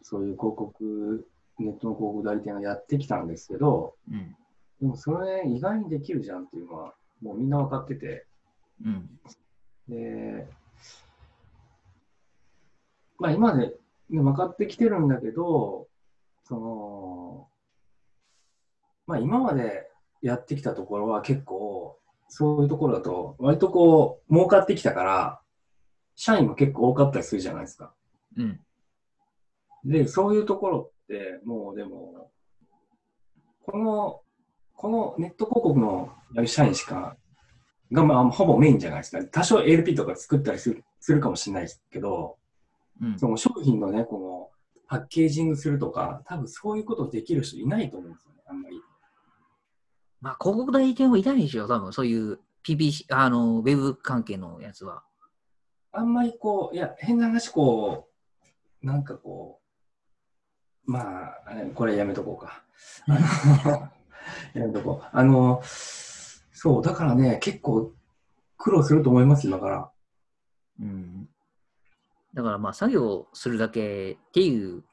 [0.02, 4.36] そういう広告、ネットの広告代理店をやってきたんですけど、うん、
[4.80, 8.26] でもそれ意外にできるじゃんっていうのは、もうみんな分かってて、
[8.84, 9.20] うん、
[9.88, 10.48] で、
[13.18, 13.76] まあ今まで、
[14.08, 15.86] ね、分かってきてるんだけど、
[16.44, 17.48] その、
[19.06, 19.90] まあ今まで
[20.22, 25.40] やってきたところは結構、そういうところだと、割とこう、儲かってきたから、
[26.14, 27.92] 社員も結構多かったりするじゃないですか。
[28.36, 28.60] うん。
[29.84, 32.30] で、そういうところって、もうでも、
[33.66, 34.20] この、
[34.74, 37.16] このネット広告のやる社員しか、
[37.92, 39.24] がまあ、ほぼメインじゃないですか。
[39.24, 42.37] 多少 LP とか作ったりするするかもしれないですけど、
[43.00, 43.18] うん。
[43.18, 44.50] その商品のね、この
[44.87, 48.81] パッケージングするとか、多分そういうことできる人いないと思うんですよね、あんまり。
[50.20, 55.03] まあ、広告代理店はいないでしょ、多分そういう PPC、あの、ウェブ関係のやつは。
[55.92, 58.09] あんまりこう、いや、変な話、こ
[58.83, 59.61] う、なんかこ
[60.87, 61.35] う、まあ、
[61.74, 62.62] これやめとこうか。
[63.07, 65.09] あのやめとこう。
[65.11, 65.62] あの、
[66.62, 67.94] そう、だからね、結構
[68.59, 69.90] 苦労すると思いますよ、だから。
[70.79, 71.27] うん。
[72.35, 74.85] だからまあ、作業するだけっていう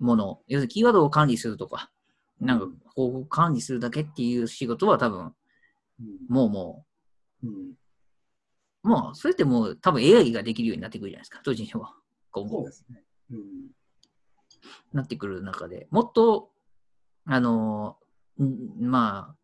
[0.00, 1.92] もの、要するにキーワードを管理するとか、
[2.40, 2.66] なんか
[2.96, 5.32] 広告管理するだけっていう仕事は多分、
[6.00, 6.16] うん。
[6.28, 6.86] もうも
[7.44, 7.50] うん、
[8.82, 11.94] う、もう、それってもう多分 AI ができるようになってくるじゃないですか、当時には。
[12.32, 13.04] 今後そうですね。
[13.30, 13.40] うん。
[14.92, 16.50] なってくる中で、もっと、
[17.26, 17.98] あの、
[18.40, 19.41] んまあ、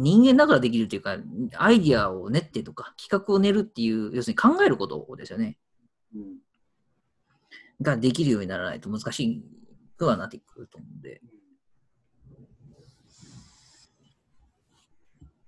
[0.00, 1.16] 人間だからできるというか、
[1.56, 5.58] アイディアを練ってとか、企画を練るっていう、要するに考えることですよね。
[6.14, 6.36] うん。
[7.82, 9.42] ができるようにならないと難しい
[9.96, 11.20] くはなってくると思うんで、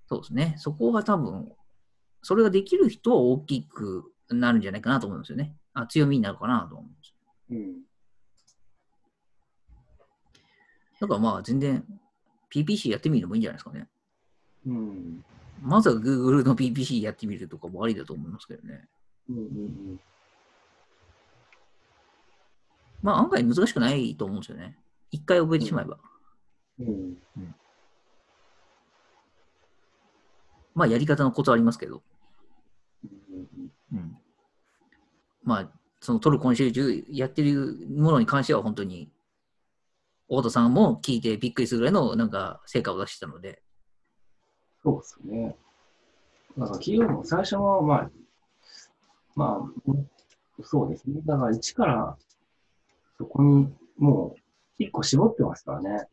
[0.09, 0.55] そうですね。
[0.57, 1.49] そこが多分、
[2.21, 5.55] それができる人は大きくなるんじゃないかなと思うんですよね。
[5.73, 7.13] あ強みになるかなと思うんです。
[7.51, 7.83] うん。
[10.99, 11.85] だからまあ全然
[12.53, 13.87] PPC やってみるのもいいんじゃないですかね。
[14.65, 15.25] うん。
[15.61, 18.87] まずは Google の PPC やってみるとかもありだと思いますけどね。
[19.29, 19.37] うん。
[19.37, 19.99] うん。
[23.01, 24.77] まあ案外難しくないと思うんですよね。
[25.11, 25.97] 一回覚えてしまえば。
[26.79, 27.17] うん。
[30.73, 32.01] まあやり方のコツはありますけど。
[33.03, 33.97] うん。
[33.97, 34.17] うん。
[35.43, 39.11] まあ、そのトルコンシェルジュやってるものに関しては本当に、
[40.27, 43.61] 大田さんも聞いてびっくりするぐらいのなんか成果を出してたので、
[44.83, 45.55] そうですね。
[46.57, 48.09] だから企業も最初は、まあ、
[49.35, 51.21] まあ、そうですね。
[51.25, 52.17] だから一から
[53.17, 56.07] そこにもう一個絞ってますからね。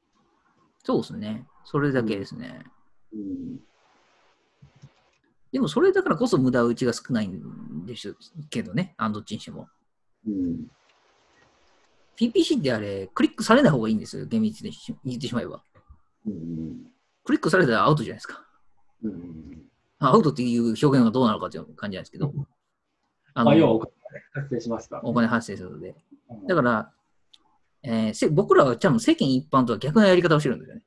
[0.85, 1.47] そうですね。
[1.65, 2.65] それだけですね。
[3.13, 3.61] うん。
[5.53, 8.15] でもそれだからこそ無駄打ちが少ないんです
[8.51, 9.69] けどね、あのどっちにしても。
[10.27, 10.67] うん。
[12.17, 14.73] PPC ってあれ、クリックされない方がいいんですよ、厳密に
[15.05, 15.63] 言ってしまえば。
[16.27, 16.87] うん。
[17.25, 18.48] クリックされたらアウトじゃないですか。
[19.03, 19.63] うん。
[19.99, 22.33] アウトっていう表現がどうなのかという感じなんですけど。
[23.35, 23.93] ああ、要はお金
[24.33, 25.95] 発生しますから、お金発生するので。
[26.31, 26.93] うんだから、
[27.83, 30.83] えーせ僕らは多分世間一般とは逆のやり方をしてるんですよね。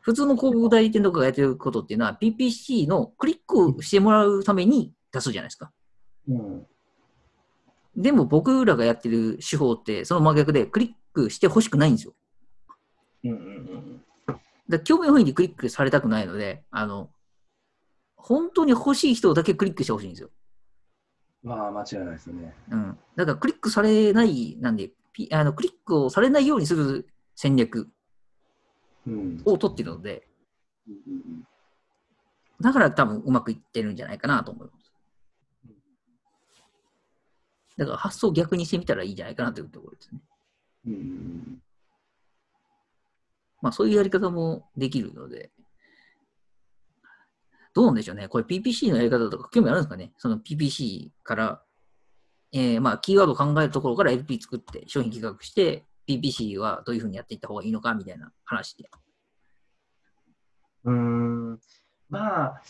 [0.00, 5.70] 普通の広告代理店とかがやってることっていうのは PPC のクリックをしてもらうために出すじゃないですか。
[6.28, 6.66] うん。
[7.96, 12.14] でも僕らがやってる手法ってその真逆でクリックしてほしくないんですよ。
[13.24, 13.30] うん。
[13.30, 13.36] うん。
[13.36, 13.99] だか
[14.78, 17.10] ら興味本位にクリックされたくないので、あの、
[18.16, 20.30] 本当に欲しい人だけクリックしてほしいんですよ。
[21.42, 22.54] まあ、間違いないですよね。
[22.70, 22.98] うん。
[23.16, 27.88] だからクリックされない、なんで、ピあのクリックをされないようにする戦略
[29.06, 29.42] うん。
[29.44, 30.28] を取ってるので、
[30.86, 31.46] うん。
[32.60, 34.92] だから多分うまくいってるんじゃないかなと思います。
[37.78, 40.20] だから発想逆にしてみたらいいんじゃないかなというところですね。
[40.86, 41.62] うん。
[43.62, 45.50] まあそういうやり方もできるので、
[47.74, 48.28] どうなんでしょうね。
[48.28, 51.62] これ PPC のやり方とか興味あるんですかねその PPC から、
[52.52, 58.90] えーまあキーワードを考えるところから LP 作って商品企画して、PPC はどういうふうにやっていった方がいいのかみたいな話で。
[60.84, 61.60] うーん
[62.08, 62.62] まあ、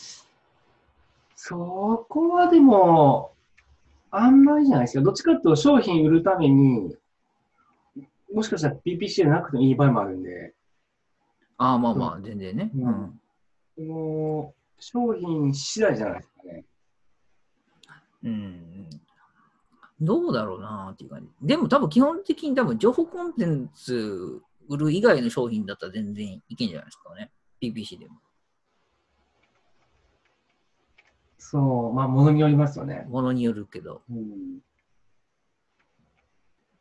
[1.35, 3.33] そこはでも、
[4.11, 5.03] あんまりじゃないですか。
[5.03, 6.95] どっちかっていうと商品売るために、
[8.31, 10.53] もしかしたら PPC じゃなくてもいい場合もあるんで、
[11.61, 12.71] ああ、まあまあ、全然ね。
[12.75, 13.19] うんうん
[13.73, 16.65] その商品次第じゃないですかね。
[18.23, 18.89] うん
[20.01, 21.47] どうだろうなっていう感じ。
[21.47, 27.31] でも多分基本的に多分情報コンテンツ売る以外の商品だったら全然いけんじゃないですかね。
[27.61, 28.15] PPC でも。
[31.37, 33.05] そう、まあ、ものによりますよね。
[33.07, 34.01] ものによるけど。
[34.09, 34.59] うん、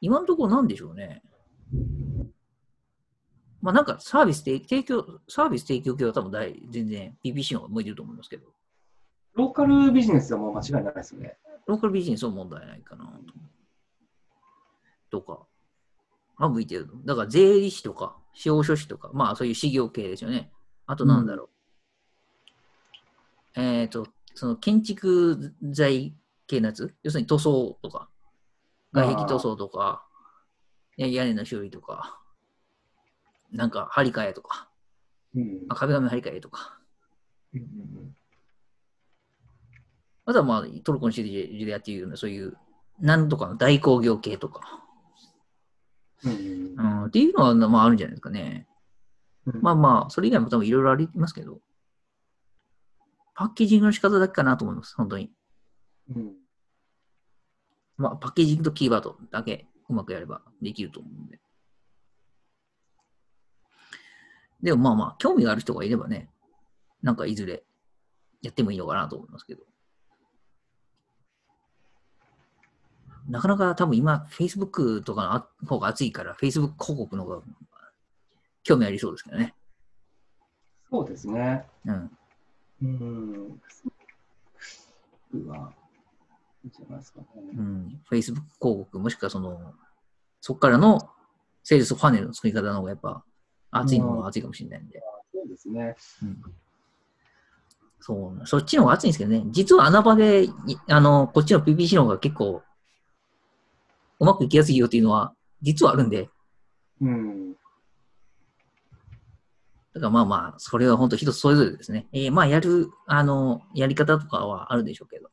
[0.01, 1.23] 今のところなんでしょうね。
[3.63, 8.47] まあなんかサービス提提供、サービス提供系は多分大全然 PPC の方が向いてると思いますけど。
[9.35, 11.37] ローカルビジネスはもう間違いないですよね。
[11.67, 13.05] ローカルビジネスは問題ないかな
[15.11, 15.21] と。
[15.21, 15.47] とか。
[16.37, 16.89] まあ向いてる。
[17.05, 20.51] だから税理士とか、司法書士とか、まあそういう事業系ですよね。
[20.87, 21.51] あとなんだろ
[23.57, 23.61] う。
[23.61, 26.15] えっ、と、その建築材
[26.47, 26.95] 系のやつ？
[27.03, 28.09] 要するに塗装とか、
[28.93, 30.07] 外壁塗装とか、
[30.97, 32.20] 屋根の修理とか、
[33.53, 34.69] なんか張り替えとか、
[35.35, 35.61] うん。
[35.69, 36.79] あ壁紙張り替えとか、
[37.55, 38.15] うんうん
[40.27, 42.57] あとはまあトルコのシリでやっているような、そういう、
[43.01, 44.85] なんとかの代工業系とか、
[46.23, 47.01] うんうん。
[47.03, 48.69] うん、っていうのは、まああるんじゃないですかね。
[49.47, 49.61] うん。
[49.61, 51.59] まあまあ、それ以外も多分いろいろありますけど、
[53.35, 55.33] パッケージングの仕方だけかなと思います、本当に。
[56.15, 56.35] うん。
[57.97, 61.41] まあ、パッケージングとキーワードだけうまくやればできると思うんで。
[64.63, 66.29] でもまあまあ、興味がある人がいればね、
[67.03, 67.63] なんかいずれ
[68.43, 69.63] やってもいいのかなと思いますけど。
[73.29, 77.43] なかなか多分今、Facebook とかのあ方が熱いから、Facebook 広告の方が
[78.63, 79.55] 興味ありそうですけどね。
[80.91, 81.65] そうですね。
[81.87, 82.11] うん。
[82.83, 83.61] うん。
[85.35, 85.73] うわ。
[86.65, 87.27] いじゃないですかね。
[87.57, 88.01] うん。
[88.11, 89.75] Facebook 広告、もしくはその、
[90.41, 90.99] そこからの
[91.63, 93.25] セールスファネルの作り方の方がやっぱ
[93.71, 95.03] 熱いのは熱いかもしれないんで。
[95.33, 95.95] そうですね。
[96.23, 96.43] うん
[98.01, 99.43] そう、そっちの方が熱いんですけどね。
[99.51, 100.51] 実は穴場で、い
[100.89, 102.63] あの、こっちの PPC の方が結構、
[104.19, 106.31] うまくいきやすいよっていうのは、実はあるんで、
[107.01, 107.53] うん。
[109.93, 112.07] だからまあまあ、それは本当人それぞれですね。
[112.13, 115.31] えーまあ、やる、あの、やり方とかはあるでしょうけど、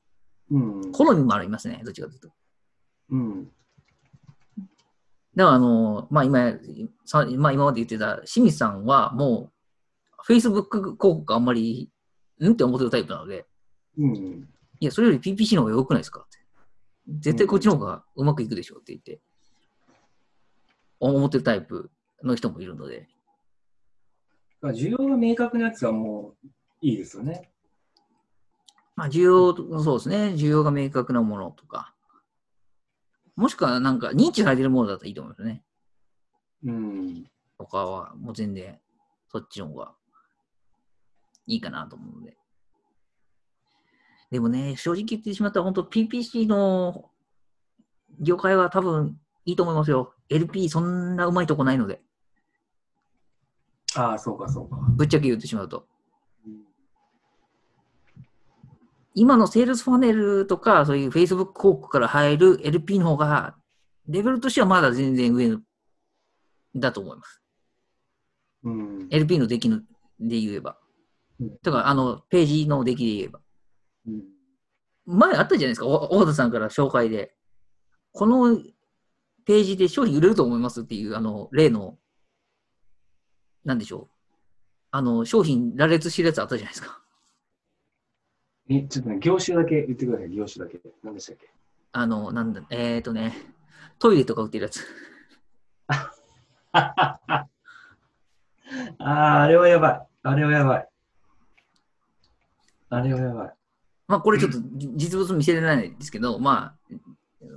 [0.51, 0.91] うん。
[0.91, 2.29] 好みもありますね、どっちかというと。
[3.11, 3.51] うん。
[5.37, 6.53] だからあの、まあ今、
[7.05, 9.51] さまあ今まで言ってた清水さんはも
[10.27, 11.91] う、Facebook 広告あんまり、
[12.39, 12.53] うん？
[12.53, 13.45] って思ってるタイプなので、
[13.99, 14.15] うん。
[14.79, 16.21] いや、それより PPC の方が良くないですか？
[16.21, 16.39] って。
[17.19, 19.21] 絶対こっちの方がうまくいくでしょうって言って、
[20.99, 21.91] 思ってるタイプ
[22.23, 23.07] の人もいるので、
[24.63, 26.47] 需要が明確なやつはもう
[26.81, 27.51] いいですよね。
[28.95, 31.93] まあ需要、そうですね、需要が明確なものとか、
[33.37, 35.63] もしくはなんか認知されてるものだったらいいと思いますね。
[36.65, 37.23] うん。
[37.57, 38.79] とかは、もう全然、
[39.31, 39.93] そっちの方が
[41.45, 42.35] いいかなと思うので。
[44.31, 47.11] でもね、正直言ってしまったら、本当 PPC の
[48.19, 50.15] 業界は多分いいと思いますよ。
[50.29, 52.01] LP そんなうまいとこないので、
[53.95, 54.77] ああ、そうか、そうか。
[54.95, 55.87] ぶっちゃけ言ってしまうと。
[56.45, 56.63] うん
[59.19, 63.55] 今のセールスファネルとか、そういう Facebook 広告から入る LP の方が、
[64.07, 65.57] レベルとしてはまだ全然上
[66.75, 67.41] だと思います。
[68.63, 69.07] うん。
[69.09, 69.79] LP の出来の
[70.19, 70.77] で言えば
[71.39, 71.57] うん。
[71.63, 73.39] だから、あの、ページの出来で言えば。
[74.07, 74.23] うん
[75.09, 77.33] 前あったじゃないですか、お大田さんから紹介で。
[78.11, 78.57] この
[79.45, 81.97] ページで商品売れると思いますっていう、あの、例の、
[83.63, 84.33] なんでしょう。
[84.91, 87.01] あの、商品羅列してるやつあったじゃないですか。
[88.69, 90.79] え、ちょっとね、業種だけ言ってください、業種だけ。
[91.03, 91.49] 何でしたっけ？
[91.93, 93.33] あの、なんだ、えっ、ー、とね、
[93.97, 94.85] トイレとか売ってるやつ。
[95.87, 97.47] あ
[98.99, 100.07] あ、あれはやばい。
[100.23, 100.89] あれはやばい。
[102.89, 103.53] あれはやばい。
[104.07, 106.95] まあ、これちょっとじ実物見せれないですけど、まあ、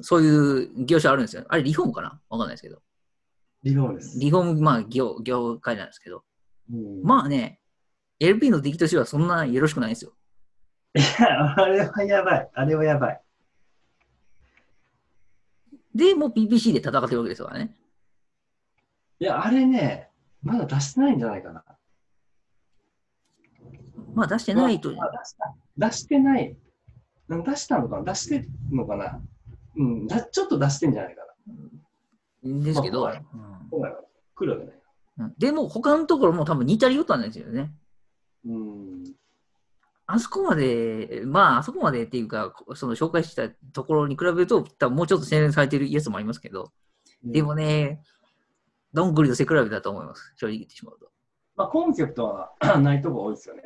[0.03, 1.45] そういう業種あるんですよ。
[1.49, 2.21] あれ、リフォームかな？
[2.29, 2.81] わかんないですけど。
[3.63, 4.19] リフォームです。
[4.19, 6.25] リフォーム、まあ、業、業界なんですけど。
[6.73, 7.61] うん、まあね、
[8.21, 10.13] LP の出来としてはそんなよろしくないんですよ。
[10.95, 12.51] いや、あれはやばい。
[12.53, 13.21] あれはやばい。
[15.95, 17.77] で、もう PPC で戦ってるわけですからね。
[19.21, 20.09] いや、あれね、
[20.43, 21.65] まだ出してないんじゃないかな。
[24.15, 25.55] まあ出してないと、まあ出した。
[25.77, 26.57] 出してない。
[27.29, 28.03] うん出したのかな？
[28.03, 29.21] 出してんのかな？
[29.77, 31.23] うんだ、ちょっと出してんじゃないか
[32.43, 33.15] ですけど、まあ。
[34.35, 34.75] 来るわけない。
[35.19, 37.73] うんでも他のところも多分似たりよったんですよね。
[38.47, 38.90] うん。
[40.13, 46.73] あそこまで、まああそこまでっていうか、その紹介したところに比べると、多分もうちょっと洗練されてるやつもありますけど、
[47.23, 48.03] でもね、
[48.93, 50.33] どんぐりと背比べだと思います。
[50.37, 51.11] 正直言ってしまうと。
[51.57, 53.63] まあ、コンセプトは ないとこ多いですよね。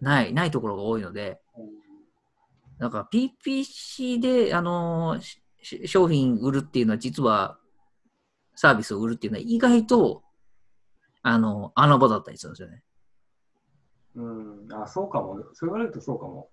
[0.00, 1.40] ない、ないところが多いので、
[2.78, 5.18] だから PPC で、あの
[5.86, 7.58] 商品売るっていうのは実は
[8.54, 10.22] サービスを売るっていうのは意外と、
[11.22, 12.82] あの、穴場だったりするんですよね。
[14.18, 14.72] うん。
[14.72, 15.38] あ、そうかも。
[15.54, 16.50] そう言われるとそうかも。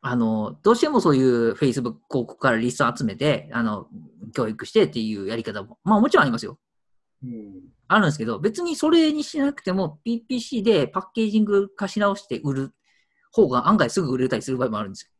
[0.00, 3.88] あの、どうしてもそういう Facebook 広告からリスト集めて、あの、
[4.34, 6.58] 教育してっていうやり方も、まあもちろんありますよ。
[7.22, 7.60] うん。
[7.88, 12.74] あるんですけど、別にそれにしなくても PPC でパッケージング化し直して売る
[13.32, 15.10] 方が案外すぐ売れたりする場合もあるんですよ。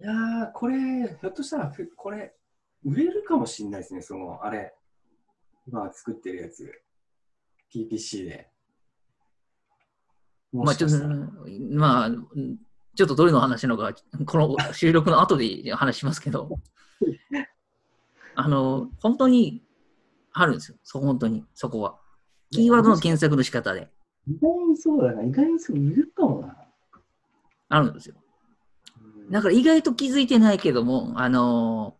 [0.00, 0.76] いやー、これ、
[1.20, 2.34] ひょっとしたら、ふこれ、
[2.84, 4.74] 売れるかもしれないですね、その、あれ。
[5.66, 6.70] 今作ってるやつ。
[7.72, 8.53] PPC で。
[10.54, 10.98] まあちょっと
[11.72, 12.58] まあ、うん
[12.96, 13.92] ちょっとどれの話なのか、
[14.24, 16.60] この収録の後で話しますけど、
[18.36, 19.62] あの、本当に
[20.32, 20.76] あるんですよ。
[20.84, 21.98] そ本当に、そこは。
[22.52, 23.88] キーワードの検索の仕方で。
[24.28, 25.24] 意外にそうだな。
[25.24, 26.56] 意外にそういるかもな。
[27.68, 28.14] あるんですよ。
[29.00, 31.96] うんだから意外と気づいてないけども、あの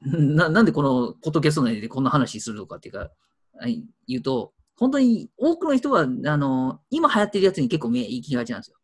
[0.00, 3.10] ななんでこのポッドキャスト内でこんな話するのかっていうか、
[3.58, 6.06] はい言うと、本当に多くの人は、あ
[6.36, 8.76] の今流行ってるやつに結構目行きがちなんですよ。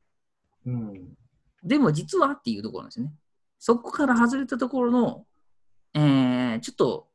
[0.67, 1.09] うん。
[1.63, 3.13] でも実はっていうところなんですよね。
[3.59, 5.27] そこから外れたところの、
[5.95, 7.09] えー、ちょっと、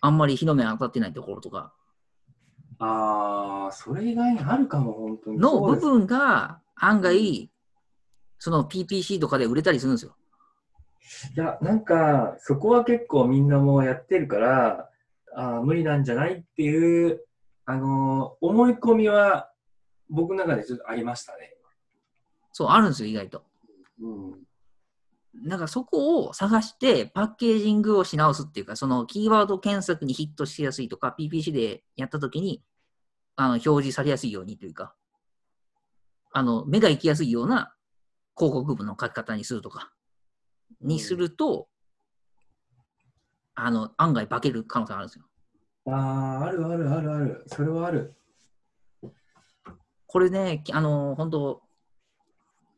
[0.00, 1.72] あんまり日の目当たってないところとか
[2.78, 5.38] ああ、それ以外にあるかも、本当に。
[5.38, 7.50] の部分が案外、
[8.38, 10.14] その PPC とかで売れたりするんですよ。
[11.36, 14.90] いや、なんか、そこは結構みんなもうやってるから、
[15.34, 17.20] あー無理なんじゃないっていう、
[17.70, 19.52] あのー思い込みは、
[20.08, 21.54] 僕の中でちょっとありましたね。
[22.50, 23.44] そう、あるんですよ、意外と。
[24.00, 24.38] うん。
[25.34, 32.62] なんかそこを探してパッケージングをし直すっていうか、そのキーワード検索にヒットしやすいとか、PPC でやったときに
[33.36, 34.94] あの表示されやすいようにというか、
[36.32, 37.74] あの目が行きやすいような
[38.34, 39.92] 広告文の書き方にするとか、
[40.80, 41.68] にすると、
[43.54, 45.27] あの案外化ける可能性があるんですよ。
[45.86, 45.90] あ
[46.42, 47.44] あ、あるあるあるある。
[47.46, 48.14] それはある。
[50.06, 51.62] これね、きあの本当、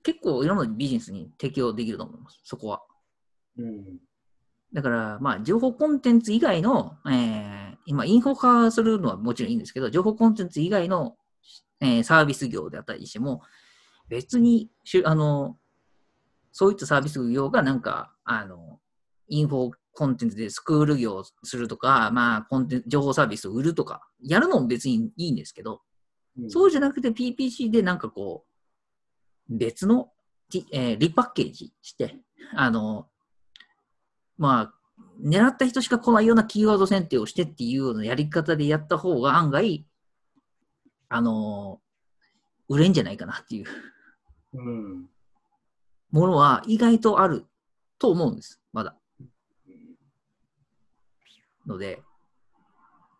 [0.02, 2.82] 結構いろんなビジネスに適用できると思います、そこは。
[3.58, 3.98] うん。
[4.72, 11.16] だから、まあ、情報コンテンツ以外の、えー今、インフォ化するのはもちろんいいんですけど、情報コンテンツ以外の、
[11.80, 13.42] えーサービス業であったりしても、
[14.08, 15.56] 別にしゅあの、
[16.52, 18.80] そういったサービス業がなんか、あの、
[19.28, 25.82] インフォコンテンツでスクール業をするとか、まあ、コンテンツ、情報サービスを売るとか、やるのも別にいいんですけど、
[26.48, 28.44] そうじゃなくて PPC でなんかこ
[29.48, 30.10] う、別の、
[30.72, 32.16] えーリパッケージして、
[32.54, 33.08] あの、
[34.38, 34.74] まあ、
[35.22, 39.86] 狙った人しか来ないようなキーワード選定をしてっていうようなやり方でやった方が案外、
[41.08, 41.80] あの、
[42.68, 43.66] 売れんじゃないかなっていう
[44.54, 45.08] うん。
[46.10, 47.46] ものは意外とある
[47.98, 48.96] と思うんです、まだ。
[51.66, 51.96] ので、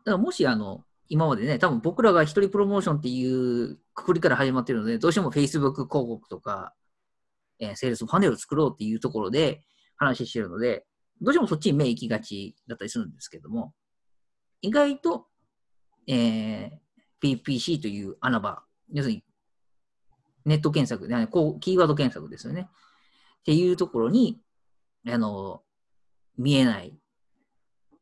[0.05, 6.75] だからもしあの、今までね、多分僕らが一人プロモーションっていうくくりから始まってるので、どうしても Facebook 広告とか、
[7.59, 9.63] えーセールスパネルを作ろうっていうところで
[9.97, 10.87] 話してるので、
[11.21, 13.75] どうしてもそっちに目行きがちだったりするんですけども、
[14.63, 15.27] 意外と、
[16.07, 16.81] えー
[17.21, 18.63] PPC という穴場、
[18.93, 19.25] 要するに
[20.47, 22.69] ネット検索、ねこうキーワード検索ですよね。
[23.41, 24.41] っていうところに、
[25.07, 25.63] あの、
[26.39, 26.99] 見えない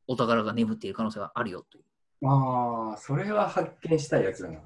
[0.09, 1.84] お宝が眠っている可能性があるよという、
[2.28, 4.59] ああ、それは発見したいやつだな。
[4.59, 4.62] っ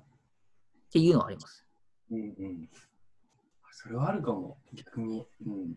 [0.91, 1.67] ていうのはあります。
[2.11, 2.69] うんうん。
[3.71, 5.27] それはあるかも、逆に。
[5.47, 5.75] うん。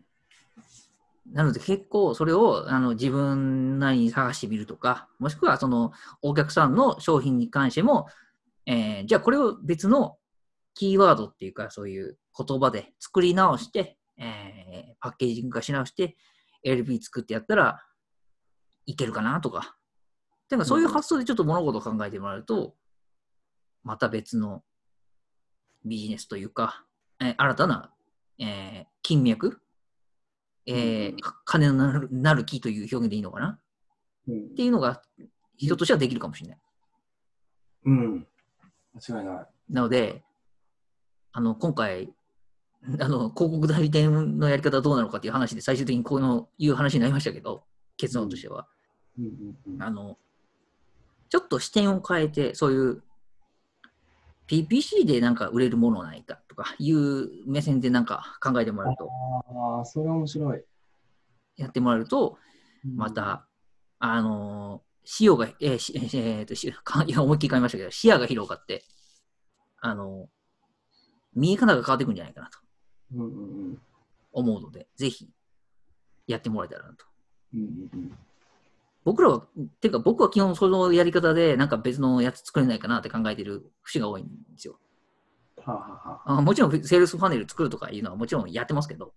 [1.32, 5.92] なので結構それをあの自分なりに探してみるとか、もしくはその
[6.22, 8.06] お客さんの商品に関しても、
[8.64, 10.16] えーじゃあこれを別の
[10.74, 16.16] キーワードっていうかそういう言葉で作り直して、えーパッケージング化し直して
[16.62, 17.82] LP 作ってやったら
[18.86, 19.76] いけるかなとか。
[20.48, 22.74] てかそういう発想でちょっと物事を考えてもらうと、
[23.82, 24.62] また別の
[25.84, 26.84] ビジネスというか、
[27.20, 27.90] えー新たな、
[28.38, 29.60] えー金脈
[30.66, 33.58] えーか金のなるなる木という表現でいいのかな？
[34.28, 35.02] うんっていうのが
[35.56, 36.58] 人としてはできるかもしれない。
[37.86, 38.26] うん。
[38.94, 39.46] 間違いない。
[39.70, 40.22] なので、
[41.32, 42.12] あの、今回、
[43.00, 47.64] あの、広告代理店のやり方はどうなのかっていう話で最終的にこのいう話になりましたけど、
[47.96, 48.66] 結論としては。
[49.18, 49.82] うんうんうん。
[49.82, 50.18] あの、
[51.28, 53.02] ちょっと視点を変えて、そういう
[54.48, 59.10] PPC でなんか売れるものないかとかいう目線でなんか考えてもらうと、
[59.48, 60.64] ああ、それは面白い。
[61.56, 62.38] やってもらえると、
[62.94, 63.46] また、
[63.98, 68.84] あのー、視野が、えーしえーとし かいや思いっきり変えましたけど、視野が広がって、
[69.80, 70.36] あのー
[71.34, 72.58] 見え方が変わっていくんじゃないかなと
[73.14, 73.82] うんうんうん。
[74.32, 75.28] 思うので、ぜひ
[76.26, 77.04] やってもらえたらなと。
[77.52, 78.18] うんうんうん。
[79.06, 79.46] 僕らは、
[79.80, 84.80] てか僕は基本そのやり方でなんか別のやつ作れないかなって考えてる節が多いんですよ。
[85.64, 89.14] はあ、はあもちろんセールスパネル作るとかいうのはもちろんやってますけど、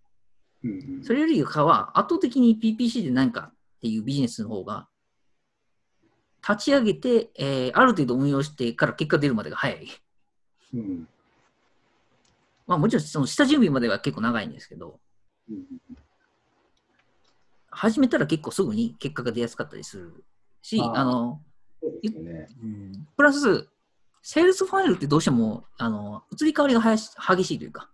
[0.64, 1.04] うんうん。
[1.04, 4.88] それよりかは圧倒的に PPC で何かっていうビジネスの方が、
[6.48, 9.88] 立ち上げて、えーある程度運用してから結果出るまでが早い。
[10.76, 11.08] うん
[12.68, 15.00] まあもちろんその下準備までは結構長いんですけど、
[15.50, 15.66] うん
[17.80, 20.26] 始めたら結構すぐに結果が出やすかったりする
[20.62, 21.42] し、あの、
[21.82, 22.02] そう
[23.16, 23.70] プラス、
[24.22, 27.90] セールスファイルってどうしても、あの、移り変わりがはやし激しいというか、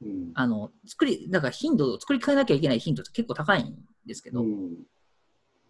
[0.00, 0.30] うん。
[0.32, 4.70] あの、作り、だから頻度を作り変えなきゃいけない頻度って結構高いんですけど、うん、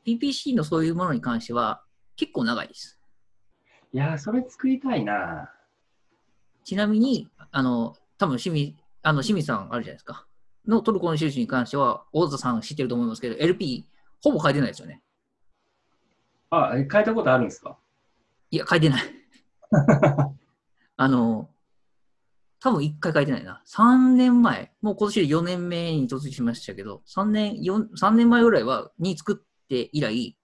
[0.06, 1.82] PPC のそういうものに関しては
[2.14, 3.00] 結構長いです。
[3.92, 5.50] いやー、それ作りたいな。
[6.62, 10.28] ちなみに、あの、多分清水、あの、清水さんあるじゃないですか。
[10.70, 13.86] のトルコの収支に関しては、大田さん知ってると思いますけど、LP
[14.22, 15.02] ほぼ変えてないですよね。
[16.50, 17.76] あ、え変えたことあるんですか？
[18.50, 19.02] いや、変えてない。
[20.96, 21.48] あの、
[22.60, 23.62] 多分1回変えてないな。
[23.66, 30.36] 3年前、もう今年で4年目に突入しましたけど、3年、4、3年前ぐらいは、に作って以来、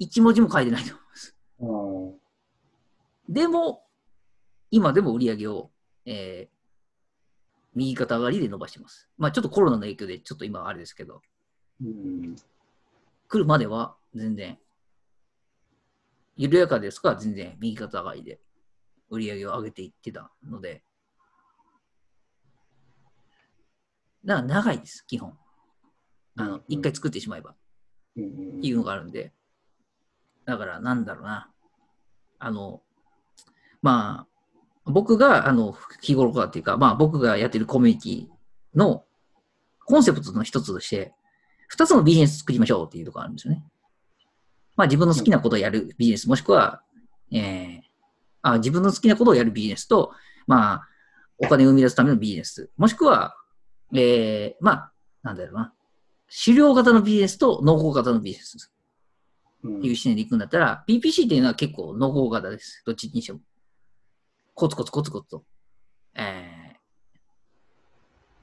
[0.00, 1.36] 1文字も変えてないと思います。
[3.28, 3.34] うん。
[3.34, 3.86] でも、
[4.70, 5.70] 今でも売り上げを、
[6.04, 6.59] えー
[7.74, 9.08] 右肩上がりで伸ばしてます。
[9.16, 11.22] まあちょっとコロナの影響で、ちょっと今はあれですけど、
[11.82, 12.36] うん。
[13.28, 14.58] 来るまでは全然、
[16.36, 18.40] 緩やかですが、全然右肩上がりで
[19.08, 20.82] 売り上げを上げていってたので、
[24.24, 25.36] だから長いです、基本。
[26.36, 27.54] あのうん、一回作ってしまえば
[28.16, 29.32] うんっていうのがあるんで、
[30.44, 31.50] だからなんだろうな。
[32.38, 32.82] あの、
[33.82, 34.39] まあ、
[34.84, 39.04] 僕が、あの、日頃からっていうか、まあ僕がやってるコミュニティの
[39.84, 41.12] コンセプトの一つとして、
[41.68, 43.64] 二つのビジネス作りましょうっていうところがあるんですよね。
[44.76, 46.82] まあ自分の好きなことをやるビジネス、もしくは、
[47.32, 47.90] えー
[48.42, 50.12] あ自分の好きなことをやるビジネスと、
[50.46, 50.88] まあ、
[51.38, 53.36] お金を生み出すためのビジネス、もしくは、
[53.94, 55.72] えーまあ、なんだろうな、
[56.44, 58.72] 狩猟型のビジネスと農耕型のビジネス
[59.62, 62.82] うんっていう視点でいくんだったら、PPC っていうのは結構農耕型です。
[62.86, 63.40] どっちにしても。
[64.60, 65.44] コツコツコツコツと、
[66.14, 66.60] えー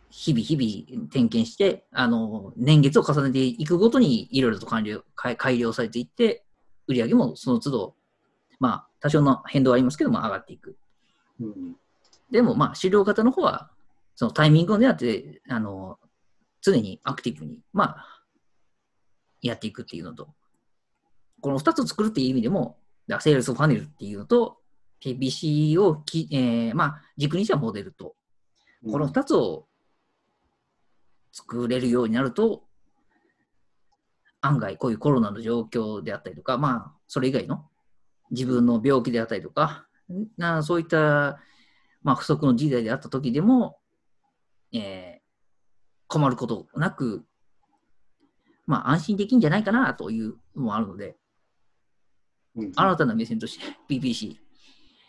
[0.10, 6.44] 日々日々点検して、あの、年月を重ねていくごとにいろいろと改良改改良されていって、
[6.88, 7.96] 売り上げもその都度、
[8.60, 10.76] まあ、多少の変動はありますけども、上がっていく。
[11.40, 11.76] うん。
[12.32, 13.70] でも、まあ、狩猟型の方は、
[14.16, 16.00] そのタイミングを狙って、あの、
[16.62, 18.24] 常にアクティブに、まあ、
[19.44, 20.30] やっていくっていうのと、
[21.42, 24.58] この2つを作るっていう意味でも、だセールスファネルっていうのと、
[25.04, 28.16] PPC をき、えーまあ、軸にしたモデルと、
[28.90, 29.68] この2つを
[31.32, 32.64] 作れるようになると、
[34.42, 37.66] 案外こういうコロナの状況であったりとか、まあ、それ以外の
[38.32, 39.88] 自分の病気であったりとか、
[40.38, 41.40] なそういった、
[42.04, 43.78] まあ、不足の時代であった時でも、
[44.74, 45.28] えー
[46.08, 47.26] 困ることなく、
[48.66, 51.16] まあ、安心できんじゃないかなというのもあるので、
[52.56, 52.72] うん。
[52.76, 54.36] 新たな目線として PPC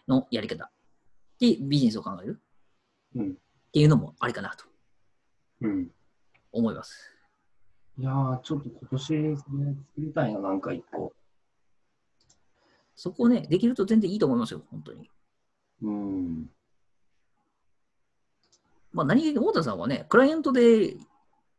[0.09, 0.71] のやり方
[1.39, 2.41] でビジネスを考える
[3.15, 3.35] うんっ
[3.73, 4.65] ていうのもありかなと
[5.61, 5.91] うん
[6.53, 7.13] 思います。
[7.99, 9.41] いやー、ちょっと今年、それ作
[9.99, 11.13] りたいな、なんか一個。
[12.95, 15.11] そこをね、できると全然いいと思いますよ、本当に。
[15.83, 16.51] うん。
[18.93, 20.97] まあ、何気に太田さんはね、クライアントで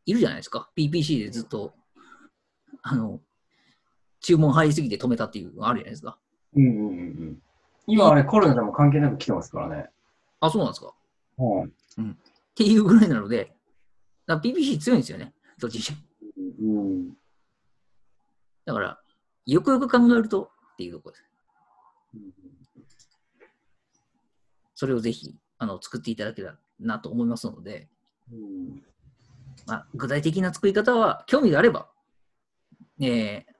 [0.06, 0.70] いるじゃないですか。
[0.76, 1.74] PPC でずっと、
[2.82, 3.20] あの、
[4.20, 6.18] 注文入りすぎて止めたっていうのがあるじゃないですか。
[6.56, 7.42] うんうんうんうん。
[7.86, 9.90] 今あれ、コロナでも関係なく来てますからね。
[10.40, 10.88] あ、そうなんですか。
[10.88, 10.90] っ
[11.36, 11.70] はい。
[12.54, 13.54] ていうぐらいなので、
[14.26, 16.00] だから PPC 強いんですよね、どっちにしても
[16.60, 17.08] うん。
[18.64, 19.00] だから、
[19.46, 21.24] よくよく考えるとっていうところです。
[24.74, 27.88] それをぜひ、あの、作っていただけたらなと思いますので、
[28.32, 28.82] うん
[29.66, 31.88] まあ、具体的な作り方は興味があれば、
[33.00, 33.50] えー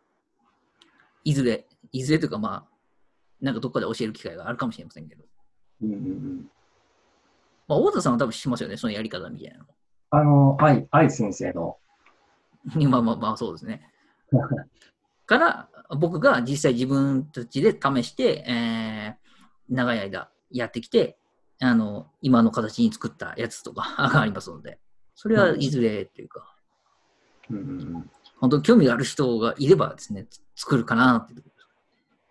[1.22, 2.69] いずれ、いずれというかまあ、
[3.40, 5.24] なんかどっかで教える機会があるかもしれませんけど、
[5.82, 6.50] うんうんうん。
[7.68, 9.64] まあ、太田さんは多分知ってますよね、そのやり方みたいなの。
[10.10, 11.78] あの、愛、愛先生の。
[12.88, 13.88] まあまあまあ、そうですね。
[15.26, 15.68] から、
[15.98, 19.20] 僕が実際自分たちで試して、えー
[19.70, 21.16] 長い間やってきて、
[21.60, 23.82] あの、今の形に作ったやつとか
[24.12, 24.80] がありますので、
[25.14, 26.54] それはいずれというか、
[27.48, 28.10] うんうん
[28.40, 31.59] 本当に興味がある人がいればですね、つ作るかなっていうところ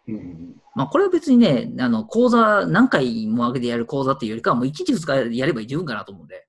[0.09, 6.47] うんうんまあ、これは別にね、あの、講座、何回も上げてやる講座っていうよりかは、もう1日2日やれば十分かなと思うんで、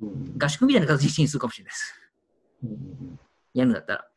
[0.00, 1.94] うんうん合宿みたいな形にするかもしれないです。
[2.62, 3.18] うんうん
[3.54, 4.08] やるんだったら。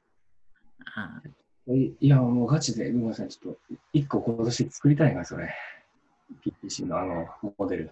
[1.68, 3.60] うんいいや、もうガチで、ごめんなさい、ちょっと、
[3.94, 5.50] 一個今年作りたいな、それ。
[6.64, 7.92] PPC のあの、モデル。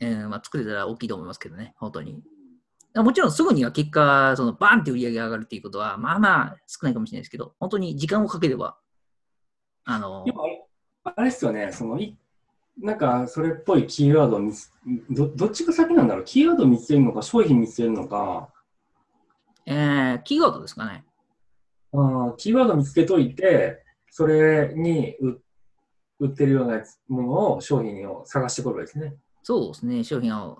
[0.00, 2.22] えーまあ、作れたら大きいと思いますけどね、本当に。
[2.94, 8.76] もちろんすぐには結果、そのバーンって売り上げが上がるっていうことは、まあまあ少ないかもしれないですけど、本当に時間をかければ、
[9.92, 10.44] あので、も
[11.02, 12.16] あれ、っすよね、その、い
[12.78, 14.70] なんか、それっぽいキーワードを見つ
[15.10, 16.24] ど、どっちが先なんだろう？
[16.24, 18.48] キーワードを見つけるのか、商品見つけるのか、
[19.66, 21.04] えーキーワードですかね。
[21.92, 25.42] あーキーワード見つけといて、それに売
[26.20, 29.16] 売ってるようなやつものを、商品を探してくるわけですね。
[29.42, 30.58] そうですね、商品を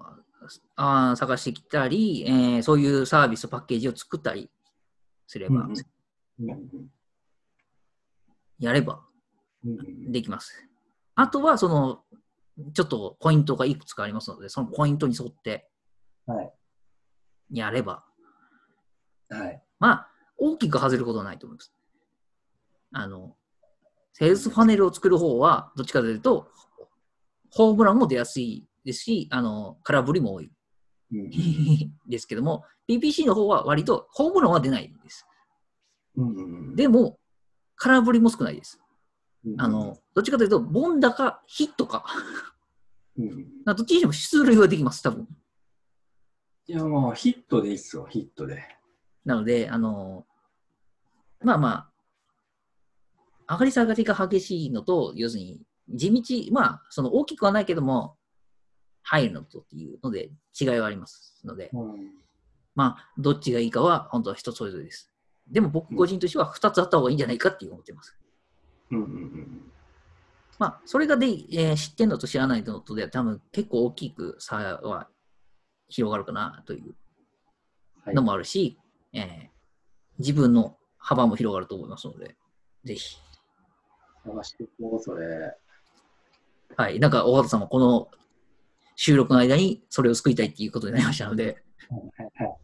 [0.76, 4.50] あー探してきたり、えーそういうサービス、パッケージを作ったり
[5.26, 5.74] すれば、うん
[6.40, 6.90] うん。
[8.58, 9.00] やれば
[9.64, 10.66] できます。
[11.14, 12.02] あとは、その、
[12.74, 15.68] ちょっとポイントがいくつかありますので、そのポイントに沿って
[16.26, 16.52] はい。
[17.50, 18.04] やれば、
[19.28, 19.62] はい。
[19.78, 21.72] まあ、大きく外れることはないと思います。
[22.92, 23.36] あの、
[24.12, 26.50] セールスパネルを作る方は、どっちかというと、
[27.50, 30.50] ホームランも出やすいですし、あの、空振りも多い
[31.12, 31.30] うん
[32.08, 35.26] ですけども、PPC の方は割とホームランは出ないです。
[36.16, 37.18] うんうんでも、
[37.76, 38.79] 空振りも少ないです。
[39.44, 42.04] うんあの、どっちかというと、ボンダかヒットか、
[43.16, 45.28] うんうんどっちにしても出塁はできます、多分。
[46.66, 48.62] いや、もうヒットでいいっすよ、ヒットで。
[49.24, 50.26] なので、あの、
[51.42, 51.90] まあま
[53.48, 58.16] あ、上がり下がりが激しいのと、要するに、地道、まあ、その大きくはないけども、
[59.02, 62.12] 入るのとっていうので違いはありますので、うん
[62.74, 65.10] まあ、どっちがいいかは本当は人それぞれです。
[65.50, 68.16] でも僕個人としては2つあった方がいいんじゃないかって思ってます。
[68.90, 69.70] うんうん
[70.58, 75.08] まあ、それがで、えー知ってんのと知らないのとでは多分結構大きく差は
[75.88, 76.94] 広がるかなという
[78.04, 78.78] はいのもあるし、
[79.12, 79.60] えー
[80.20, 82.36] 自分の幅も広がると思いますので、
[82.84, 83.16] ぜひ。
[84.22, 85.56] 探していこう、それ。
[86.76, 87.00] はい。
[87.00, 88.10] なんか、大畑さんもこの
[88.96, 92.56] 収録の間にそれを救いたいっていうことになりましたので、はいはい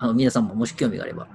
[0.00, 1.26] あの皆さんももし興味があれば、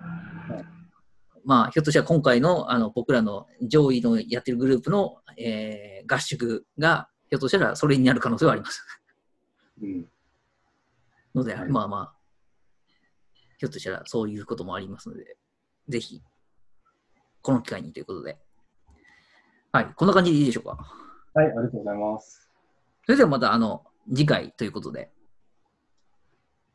[1.46, 8.86] まあ、ひょっとしたら今回のあの僕らの上位のやってるグループの、えー合宿が、ひょっとしたらそれになる可能性はあります。
[9.82, 10.06] うん
[11.34, 12.14] ので、はいまあまあ、
[13.58, 15.38] ひょっとしたらそういうこともありますので、
[15.90, 16.22] ぜひ、
[17.42, 18.38] この機会にということで。
[19.72, 20.78] はい、こんな感じでいいでしょうか？
[21.34, 22.52] はい、ありがとうございます。
[23.06, 25.10] それではまた、あの、次回ということで、